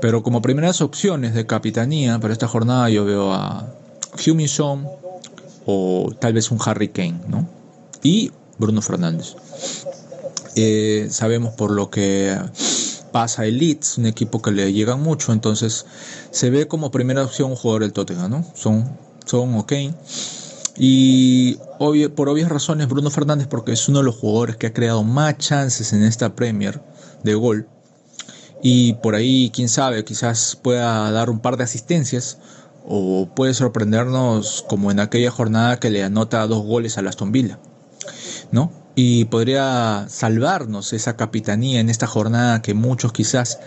[0.00, 3.72] Pero como primeras opciones de capitanía para esta jornada yo veo a
[4.26, 4.86] Huminson,
[5.66, 7.48] o tal vez un Harry Kane, ¿no?
[8.02, 9.36] Y Bruno Fernández.
[10.54, 12.36] Eh, sabemos por lo que
[13.12, 15.86] pasa el Leeds, un equipo que le llegan mucho, entonces
[16.30, 18.44] se ve como primera opción un jugador del Tottenham, ¿no?
[18.54, 19.72] Son, son ok.
[20.84, 21.58] Y
[22.16, 25.38] por obvias razones Bruno Fernández porque es uno de los jugadores que ha creado más
[25.38, 26.82] chances en esta Premier
[27.22, 27.68] de gol.
[28.64, 32.38] Y por ahí, quién sabe, quizás pueda dar un par de asistencias
[32.84, 37.60] o puede sorprendernos como en aquella jornada que le anota dos goles a Aston Villa,
[38.50, 38.72] ¿no?
[38.96, 43.60] Y podría salvarnos esa capitanía en esta jornada que muchos quizás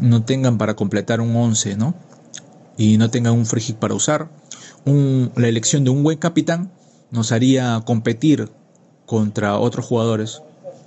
[0.00, 1.94] no tengan para completar un 11, ¿no?
[2.76, 4.28] Y no tengan un free para usar.
[4.84, 6.72] La elección de un buen capitán
[7.10, 8.50] nos haría competir
[9.06, 10.42] contra otros jugadores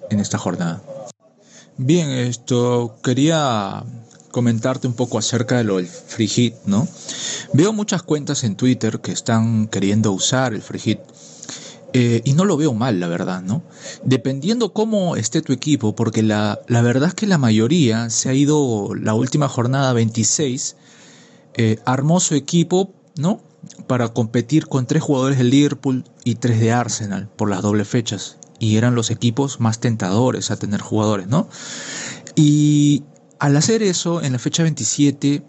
[0.09, 0.81] en esta jornada.
[1.77, 3.83] Bien, esto quería
[4.31, 6.87] comentarte un poco acerca de lo del free hit, ¿no?
[7.53, 10.99] Veo muchas cuentas en Twitter que están queriendo usar el free hit.
[11.93, 13.63] Eh, y no lo veo mal, la verdad, ¿no?
[14.05, 18.33] Dependiendo cómo esté tu equipo, porque la, la verdad es que la mayoría se ha
[18.33, 20.77] ido la última jornada 26,
[21.55, 23.41] eh, armó su equipo, ¿no?
[23.87, 28.37] Para competir con tres jugadores de Liverpool y tres de Arsenal por las dobles fechas.
[28.59, 31.47] Y eran los equipos más tentadores a tener jugadores, ¿no?
[32.35, 33.03] Y
[33.39, 35.43] al hacer eso, en la fecha 27,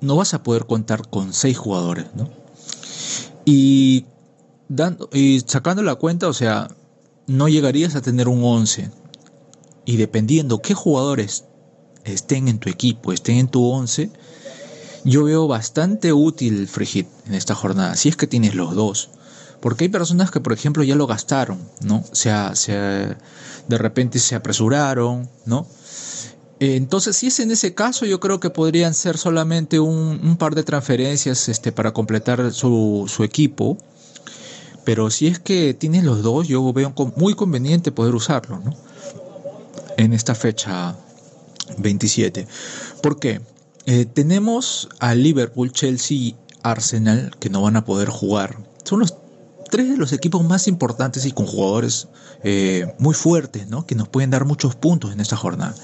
[0.00, 2.30] no vas a poder contar con seis jugadores, ¿no?
[3.44, 4.06] Y,
[4.68, 6.68] dando, y sacando la cuenta, o sea,
[7.26, 8.90] no llegarías a tener un 11.
[9.84, 11.44] Y dependiendo qué jugadores
[12.04, 14.10] estén en tu equipo, estén en tu 11,
[15.04, 19.10] yo veo bastante útil hit en esta jornada, si es que tienes los dos.
[19.60, 22.04] Porque hay personas que, por ejemplo, ya lo gastaron, ¿no?
[22.10, 25.66] O sea, se, de repente se apresuraron, ¿no?
[26.58, 30.62] Entonces, si es en ese caso, yo creo que podrían ser solamente un, par de
[30.62, 33.78] transferencias este, para completar su, equipo.
[34.84, 38.74] Pero si es que tienes los dos, yo veo muy conveniente poder usarlo ¿no?
[39.96, 40.96] en esta fecha
[41.78, 42.46] 27.
[43.00, 43.40] ¿Por qué?
[43.86, 48.58] Eh, tenemos a Liverpool, Chelsea, Arsenal que no van a poder jugar.
[48.84, 49.14] Son los
[49.70, 52.08] tres de los equipos más importantes y con jugadores
[52.44, 53.86] eh, muy fuertes, ¿no?
[53.86, 55.74] que nos pueden dar muchos puntos en esta jornada.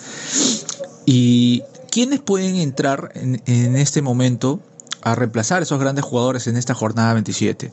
[1.07, 4.61] ¿Y quiénes pueden entrar en, este momento
[5.01, 7.73] a reemplazar esos grandes jugadores en esta jornada 27?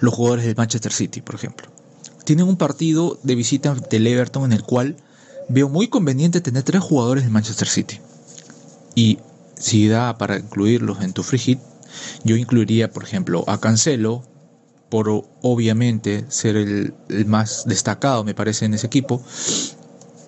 [0.00, 1.66] Los jugadores del Manchester City, por ejemplo.
[2.24, 4.96] Tienen un partido de visita del Everton en el cual
[5.48, 8.00] veo muy conveniente tener tres jugadores del Manchester City.
[8.94, 9.18] Y
[9.58, 11.58] si da para incluirlos en tu hit,
[12.24, 14.22] yo incluiría, por ejemplo, a Cancelo,
[14.88, 19.22] por obviamente ser el, el, más destacado, me parece, en ese equipo.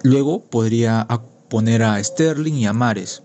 [0.03, 1.07] Luego podría
[1.49, 3.23] poner a Sterling y a Mares.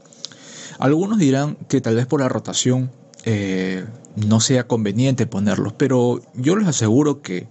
[0.80, 2.91] Algunos dirán que tal vez por la rotación
[3.26, 3.86] eh,
[4.16, 7.47] no sea conveniente ponerlos, pero yo les aseguro que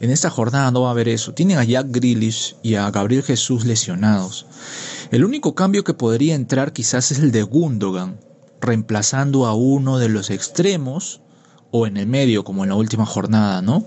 [0.00, 1.34] En esta jornada no va a haber eso.
[1.34, 4.46] Tienen a Jack Grealish y a Gabriel Jesús lesionados.
[5.10, 8.20] El único cambio que podría entrar quizás es el de Gundogan,
[8.60, 11.20] reemplazando a uno de los extremos
[11.72, 13.84] o en el medio, como en la última jornada, ¿no?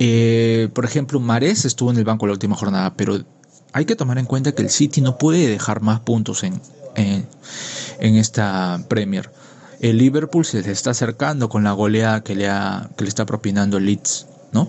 [0.00, 3.20] Eh, por ejemplo, Mares estuvo en el banco la última jornada, pero
[3.72, 6.60] hay que tomar en cuenta que el City no puede dejar más puntos en,
[6.96, 9.30] en, esta Premier.
[9.80, 13.78] El Liverpool se está acercando con la goleada que le, ha, que le está propinando
[13.78, 14.68] Leeds, ¿no?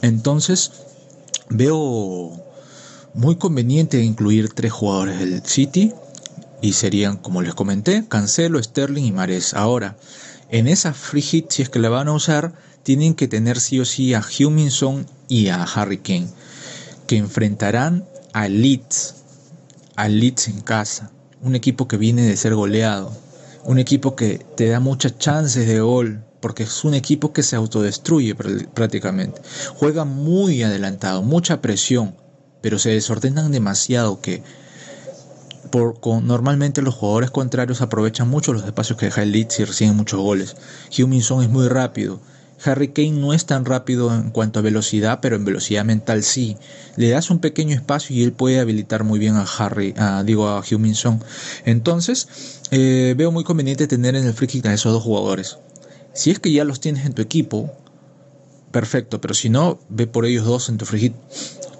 [0.00, 0.72] Entonces,
[1.50, 2.45] veo
[3.16, 5.92] muy conveniente incluir tres jugadores del City
[6.60, 9.54] y serían, como les comenté, Cancelo, Sterling y Mares.
[9.54, 9.96] Ahora,
[10.50, 12.52] en esa free hit, si es que la van a usar,
[12.82, 16.28] tienen que tener sí o sí a Huminson y a Harry Kane,
[17.06, 18.04] que enfrentarán
[18.34, 19.14] a Leeds,
[19.96, 21.10] a Leeds en casa,
[21.40, 23.16] un equipo que viene de ser goleado,
[23.64, 27.56] un equipo que te da muchas chances de gol, porque es un equipo que se
[27.56, 29.40] autodestruye prácticamente.
[29.74, 32.14] Juega muy adelantado, mucha presión,
[32.60, 34.42] pero se desordenan demasiado que
[35.70, 39.96] por, normalmente los jugadores contrarios aprovechan mucho los espacios que deja el Leeds y reciben
[39.96, 40.56] muchos goles.
[40.96, 42.20] Huminson es muy rápido,
[42.64, 46.56] Harry Kane no es tan rápido en cuanto a velocidad, pero en velocidad mental sí.
[46.96, 50.48] Le das un pequeño espacio y él puede habilitar muy bien a Harry, a, digo
[50.48, 51.22] a Huminson.
[51.64, 55.58] Entonces, eh, veo muy conveniente tener en el free kick a esos dos jugadores.
[56.14, 57.72] Si es que ya los tienes en tu equipo,
[58.70, 61.14] perfecto, pero si no, ve por ellos dos en tu free hit.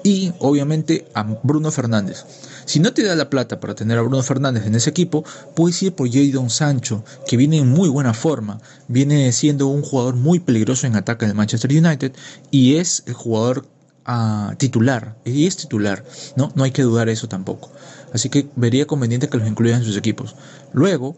[0.06, 2.24] Y obviamente a Bruno Fernández.
[2.64, 5.24] Si no te da la plata para tener a Bruno Fernández en ese equipo,
[5.56, 10.14] puedes ir por Jadon Sancho, que viene en muy buena forma, viene siendo un jugador
[10.14, 12.12] muy peligroso en ataque del Manchester United
[12.52, 13.66] y es el jugador
[14.04, 16.04] ah, titular, y es titular,
[16.36, 16.52] ¿no?
[16.54, 17.72] No hay que dudar eso tampoco.
[18.12, 20.36] Así que vería conveniente que los incluyan en sus equipos.
[20.72, 21.16] Luego,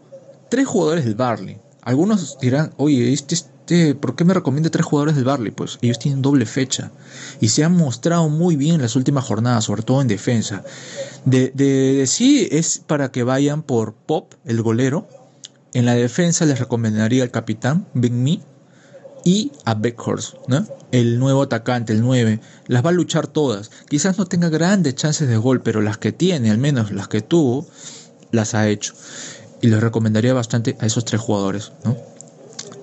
[0.49, 1.59] tres jugadores del Barley.
[1.83, 3.37] Algunos dirán, oye, este
[3.69, 5.51] este, ¿por qué me recomienda tres jugadores del Barley?
[5.51, 6.91] Pues ellos tienen doble fecha
[7.39, 10.63] y se han mostrado muy bien en las últimas jornadas, sobre todo en defensa.
[11.25, 15.07] De, sí es para que vayan por Pop, el golero.
[15.73, 18.39] En la defensa les recomendaría al capitán, Ben Me,
[19.23, 20.65] y a Beckhorst, ¿no?
[20.91, 22.39] el nuevo atacante, el 9.
[22.65, 23.69] Las va a luchar todas.
[23.87, 27.21] Quizás no tenga grandes chances de gol, pero las que tiene, al menos las que
[27.21, 27.67] tuvo,
[28.31, 28.93] las ha hecho.
[29.61, 31.71] Y les recomendaría bastante a esos tres jugadores.
[31.83, 31.95] ¿no?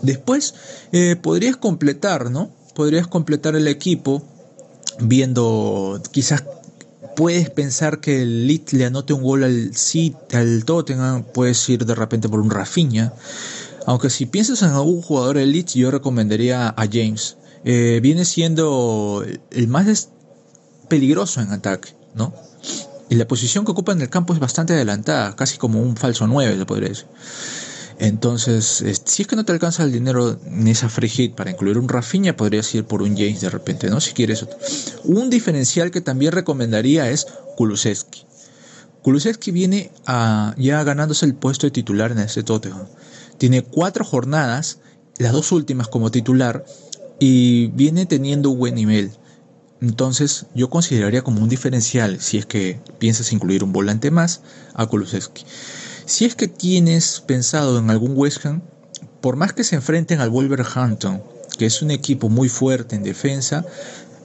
[0.02, 0.54] Después
[0.92, 2.50] eh, podrías completar, ¿no?
[2.74, 4.22] Podrías completar el equipo
[5.00, 6.44] viendo, quizás
[7.16, 9.72] puedes pensar que el Leeds le anote un gol al,
[10.32, 13.12] al Tottenham, puedes ir de repente por un Rafinha.
[13.86, 17.36] Aunque si piensas en algún jugador del Leeds, yo recomendaría a James.
[17.64, 20.10] Eh, viene siendo el más
[20.88, 22.32] peligroso en ataque, ¿no?
[23.08, 26.26] Y la posición que ocupa en el campo es bastante adelantada, casi como un falso
[26.26, 27.06] 9, se podría decir.
[27.98, 31.78] Entonces, si es que no te alcanza el dinero en esa free hit para incluir
[31.78, 34.00] un Rafinha, podrías ir por un James de repente, ¿no?
[34.00, 34.58] Si quieres otro.
[35.04, 37.26] Un diferencial que también recomendaría es
[37.56, 38.24] Kulusevski.
[39.02, 42.86] Kulusevski viene ya ganándose el puesto de titular en ese Tottenham.
[43.38, 44.78] Tiene cuatro jornadas,
[45.18, 46.66] las dos últimas como titular,
[47.18, 49.10] y viene teniendo buen nivel.
[49.80, 54.42] Entonces, yo consideraría como un diferencial, si es que piensas incluir un volante más,
[54.74, 55.44] a Kulusevski.
[56.06, 58.62] Si es que tienes pensado en algún West Ham,
[59.20, 61.20] por más que se enfrenten al Wolverhampton,
[61.58, 63.66] que es un equipo muy fuerte en defensa,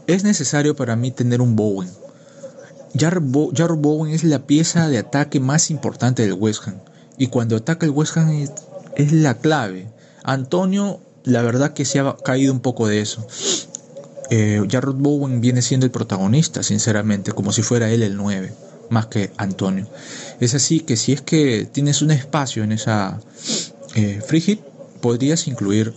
[0.05, 1.89] es necesario para mí tener un Bowen.
[2.95, 6.75] Jarro Bowen es la pieza de ataque más importante del West Ham.
[7.17, 8.47] Y cuando ataca el West Ham
[8.95, 9.87] es, la clave.
[10.21, 13.25] Antonio, la verdad que se ha caído un poco de eso.
[14.29, 18.53] Eh, Jarrod Bowen viene siendo el protagonista, sinceramente, como si fuera él el 9
[18.91, 19.87] más que Antonio.
[20.39, 23.19] Es así que si es que tienes un espacio en esa
[23.95, 24.21] eh,
[25.01, 25.93] podrías incluir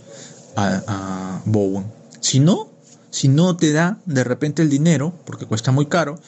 [0.55, 1.85] a, Bowen.
[2.21, 2.69] Si no,
[3.11, 6.19] si no te da de repente el dinero, porque cuesta muy caro,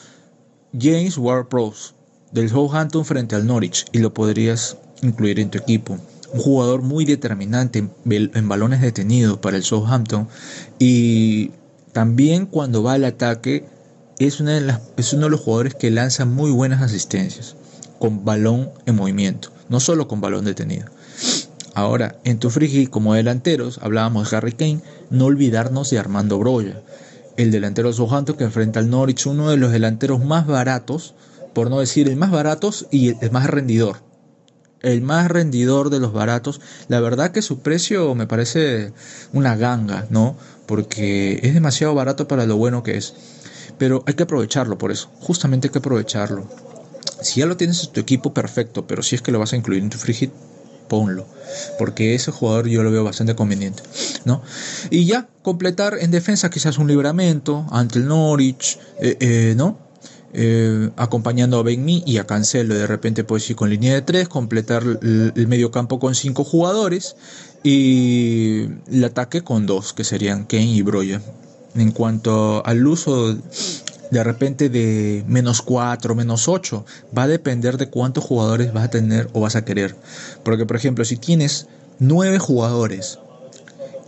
[0.78, 1.94] James Ward-Prowse
[2.30, 5.98] del Southampton frente al Norwich y lo podrías incluir en tu equipo.
[6.34, 10.28] Un jugador muy determinante en balones detenidos para el Southampton
[10.78, 11.52] y
[11.92, 13.64] también cuando va al ataque
[14.18, 17.56] es, de uno de los jugadores que lanza muy buenas asistencias
[17.98, 20.86] con balón en movimiento, no solo con balón detenido.
[21.74, 26.82] Ahora, en tu frigi como delanteros, hablábamos de Harry Kane, no olvidarnos de Armando Broya,
[27.36, 31.14] el delantero Southampton que enfrenta al Norwich, uno de los delanteros más baratos,
[31.54, 33.98] por no decir el más baratos y el más rendidor.
[34.80, 36.60] El más rendidor de los baratos.
[36.88, 38.92] La verdad que su precio me parece
[39.32, 40.36] una ganga, ¿no?
[40.66, 43.14] Porque es demasiado barato para lo bueno que es.
[43.78, 45.10] Pero hay que aprovecharlo por eso.
[45.20, 46.46] Justamente hay que aprovecharlo.
[47.22, 48.86] Si ya lo tienes en tu equipo, perfecto.
[48.86, 50.30] Pero si es que lo vas a incluir en tu free
[50.88, 51.26] ponlo,
[51.78, 53.82] porque ese jugador yo lo veo bastante conveniente,
[54.24, 54.42] ¿no?
[54.90, 59.78] Y ya completar en defensa quizás un libramento ante el Norwich, eh, eh, ¿no?
[60.34, 64.28] Eh, acompañando a Ben y a Cancelo de repente pues ir con línea de tres,
[64.28, 67.16] completar el, medio campo con cinco jugadores
[67.62, 71.22] y el ataque con dos, que serían Kane y Broya.
[71.78, 73.36] En cuanto al uso
[74.10, 76.84] de repente de menos 4, menos 8,
[77.16, 79.94] va a depender de cuántos jugadores vas a tener o vas a querer.
[80.42, 81.68] Porque, por ejemplo, si tienes
[81.98, 83.18] 9 jugadores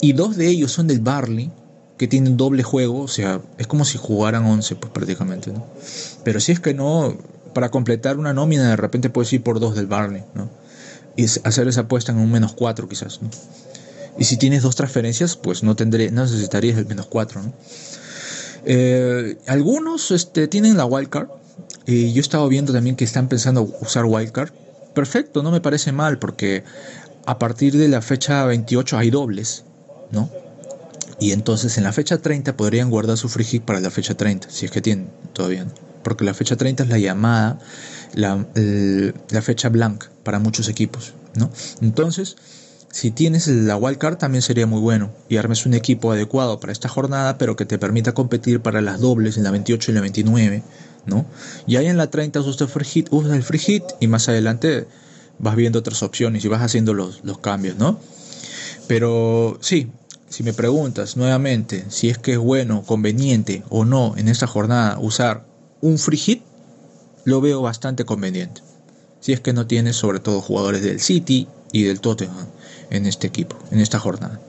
[0.00, 1.50] y dos de ellos son del Barley,
[1.98, 5.66] que tienen doble juego, o sea, es como si jugaran 11, pues prácticamente, ¿no?
[6.24, 7.14] Pero si es que no,
[7.52, 10.48] para completar una nómina, de repente puedes ir por dos del Barley, ¿no?
[11.16, 13.28] Y hacer esa apuesta en un menos 4 quizás, ¿no?
[14.20, 17.54] Y si tienes dos transferencias, pues no, tendré, no necesitarías el menos 4, ¿no?
[18.66, 21.28] Eh, algunos este, tienen la wildcard.
[21.86, 24.50] Y yo he estado viendo también que están pensando usar wildcard.
[24.94, 26.64] Perfecto, no me parece mal porque
[27.24, 29.64] a partir de la fecha 28 hay dobles,
[30.12, 30.28] ¿no?
[31.18, 34.50] Y entonces en la fecha 30 podrían guardar su free hit para la fecha 30,
[34.50, 35.66] si es que tienen todavía.
[36.02, 37.58] Porque la fecha 30 es la llamada,
[38.12, 38.46] la,
[39.30, 41.50] la fecha blank para muchos equipos, ¿no?
[41.80, 42.36] Entonces,
[42.90, 46.88] si tienes la wildcard también sería muy bueno y armes un equipo adecuado para esta
[46.88, 50.62] jornada, pero que te permita competir para las dobles en la 28 y la 29,
[51.06, 51.24] ¿no?
[51.66, 54.88] Y ahí en la 30 usas el free hit, el y más adelante
[55.38, 58.00] vas viendo otras opciones y vas haciendo los, los cambios, ¿no?
[58.88, 59.88] Pero sí,
[60.28, 64.98] si me preguntas nuevamente si es que es bueno, conveniente o no en esta jornada
[64.98, 65.46] usar
[65.80, 66.42] un free hit,
[67.24, 68.62] lo veo bastante conveniente.
[69.20, 72.48] Si es que no tienes sobre todo jugadores del City y del Tottenham
[72.90, 74.40] en este equipo, en esta jornada.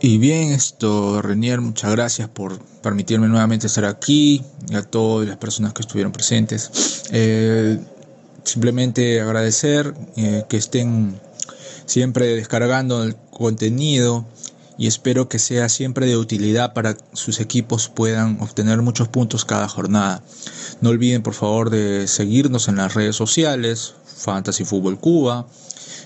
[0.00, 5.36] Y bien, esto, Renier, muchas gracias por permitirme nuevamente estar aquí, y a todas las
[5.36, 7.04] personas que estuvieron presentes.
[7.12, 7.78] Eh,
[8.42, 11.20] simplemente agradecer eh, que estén
[11.86, 14.24] siempre descargando el contenido
[14.78, 19.44] y espero que sea siempre de utilidad para que sus equipos puedan obtener muchos puntos
[19.44, 20.22] cada jornada.
[20.80, 25.46] No olviden por favor de seguirnos en las redes sociales, Fantasy Fútbol Cuba,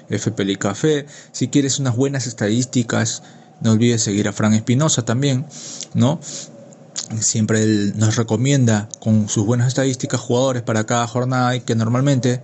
[0.08, 1.06] FPL Café.
[1.32, 3.22] Si quieres unas buenas estadísticas,
[3.60, 5.46] no olvides seguir a Fran Espinosa también,
[5.94, 6.20] ¿no?
[7.20, 12.42] Siempre nos recomienda con sus buenas estadísticas jugadores para cada jornada y que normalmente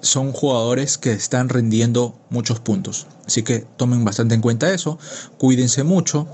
[0.00, 3.06] son jugadores que están rendiendo muchos puntos.
[3.26, 4.98] Así que tomen bastante en cuenta eso,
[5.38, 6.26] cuídense mucho.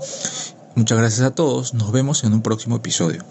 [0.75, 3.23] Muchas gracias a todos, nos vemos en un próximo episodio.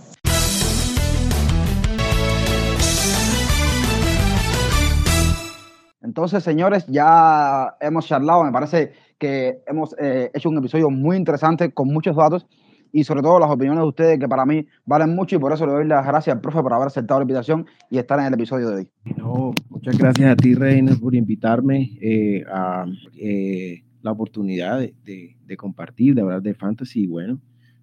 [6.17, 11.73] Entonces, señores, ya hemos charlado, me parece que hemos eh, hecho un episodio muy interesante
[11.73, 12.47] con muchos datos
[12.91, 15.67] y sobre todo las opiniones de ustedes que para mí valen mucho y por eso
[15.67, 18.33] le doy las gracias al profe por haber aceptado la invitación y estar en el
[18.33, 18.89] episodio de hoy.
[19.15, 22.87] No, muchas gracias a ti, Reina, por invitarme eh, a
[23.19, 27.39] eh, la oportunidad de, de, de, compartir, de hablar de fantasy y bueno,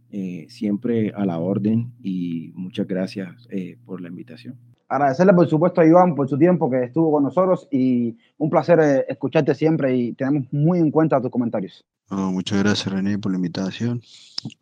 [0.10, 4.58] eh, siempre a la orden y muchas gracias eh, por la invitación
[4.94, 8.80] agradecerle por supuesto a Iván por su tiempo que estuvo con nosotros y un placer
[8.80, 11.84] eh, escucharte siempre y tenemos muy en cuenta tus comentarios.
[12.10, 14.02] Muchas gracias René por la invitación.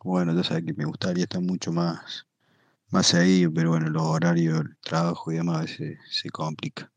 [0.02, 2.26] Bueno, ya sabes que me gustaría estar mucho más,
[2.90, 6.90] más ahí, pero bueno, los horarios, el trabajo y demás a veces se complica.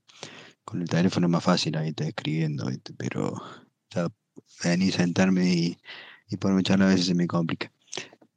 [0.63, 3.33] Con el teléfono es más fácil ahí estar escribiendo, pero
[3.89, 4.07] ya
[4.63, 5.77] venir, sentarme y,
[6.29, 7.69] y ponerme charla a veces se me complica.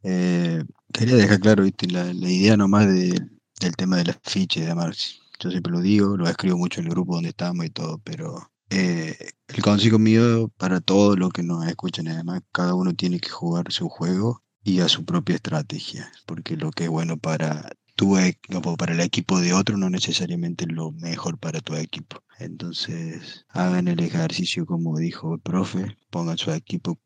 [0.02, 1.86] Eh, quería dejar claro ¿viste?
[1.88, 5.20] La idea nomás de el tema de las fichas y demás.
[5.40, 8.50] Yo siempre lo digo, lo escribo mucho en el grupo donde estamos y todo, pero
[8.70, 9.16] eh,
[9.48, 13.72] el consejo mío para todos los que nos escuchan, además, cada uno tiene que jugar
[13.72, 18.76] su juego y a su propia estrategia, porque lo que es bueno para tu equipo,
[18.76, 22.22] para el equipo de otro, no necesariamente es lo mejor para tu equipo.
[22.38, 26.98] Entonces, hagan el ejercicio como dijo el profe, pongan su equipo,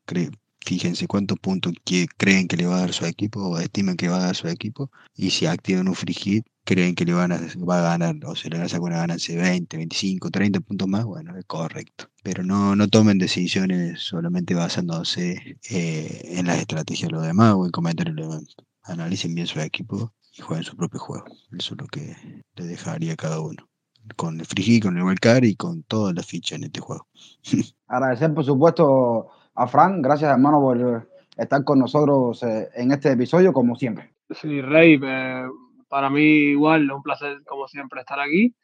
[0.65, 4.09] fíjense cuántos puntos que creen que le va a dar su equipo o estiman que
[4.09, 7.39] va a dar su equipo y si activan un free creen que le van a,
[7.69, 10.59] va a ganar o se le van a sacar una ganancia de 20, 25, 30
[10.61, 12.05] puntos más, bueno, es correcto.
[12.23, 17.65] Pero no, no tomen decisiones solamente basándose eh, en las estrategias de los demás o
[17.65, 18.55] en comentarios de los.
[18.85, 21.25] Analicen bien su equipo y jueguen su propio juego.
[21.57, 22.15] Eso es lo que
[22.55, 23.69] le dejaría a cada uno.
[24.17, 27.07] Con el hit, con el wildcard y con todas las fichas en este juego.
[27.87, 30.01] Agradecer, por supuesto, a Fran.
[30.01, 31.07] Gracias, hermano, por
[31.37, 34.13] estar con nosotros eh, en este episodio, como siempre.
[34.29, 35.45] Sí, Rey, eh,
[35.87, 38.55] para mí igual, un placer, como siempre, estar aquí.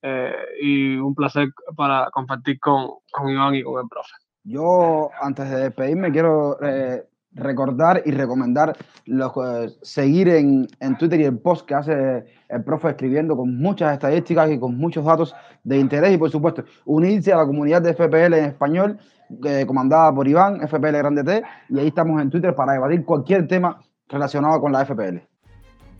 [0.00, 0.32] Eh,
[0.62, 4.12] y un placer para compartir con, con, Iván y con el profe.
[4.44, 11.20] Yo, antes de despedirme, quiero eh, recordar y recomendar los, eh, seguir en, en, Twitter
[11.20, 15.34] y el post que hace el profe escribiendo con muchas estadísticas y con muchos datos
[15.64, 18.98] de interés y por supuesto unirse a la comunidad de FPL en español
[19.44, 23.46] eh, comandada por Iván, FPL Grande T, y ahí estamos en Twitter para debatir cualquier
[23.46, 25.18] tema relacionado con la FPL.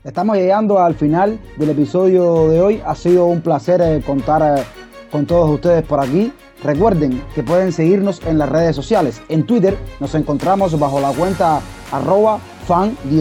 [0.05, 2.83] Estamos llegando al final del episodio de hoy.
[2.87, 4.65] Ha sido un placer eh, contar
[5.11, 6.33] con todos ustedes por aquí.
[6.63, 9.21] Recuerden que pueden seguirnos en las redes sociales.
[9.29, 11.61] En Twitter nos encontramos bajo la cuenta
[11.93, 13.19] arroba fan-food-cuba.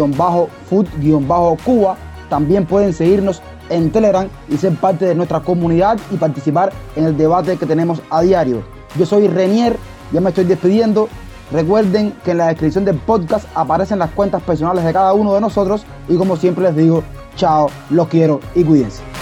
[2.30, 7.18] También pueden seguirnos en Telegram y ser parte de nuestra comunidad y participar en el
[7.18, 8.64] debate que tenemos a diario.
[8.98, 9.78] Yo soy Renier,
[10.12, 11.10] ya me estoy despidiendo.
[11.52, 15.42] Recuerden que en la descripción del podcast aparecen las cuentas personales de cada uno de
[15.42, 17.04] nosotros y como siempre les digo,
[17.36, 19.17] chao, los quiero y cuídense.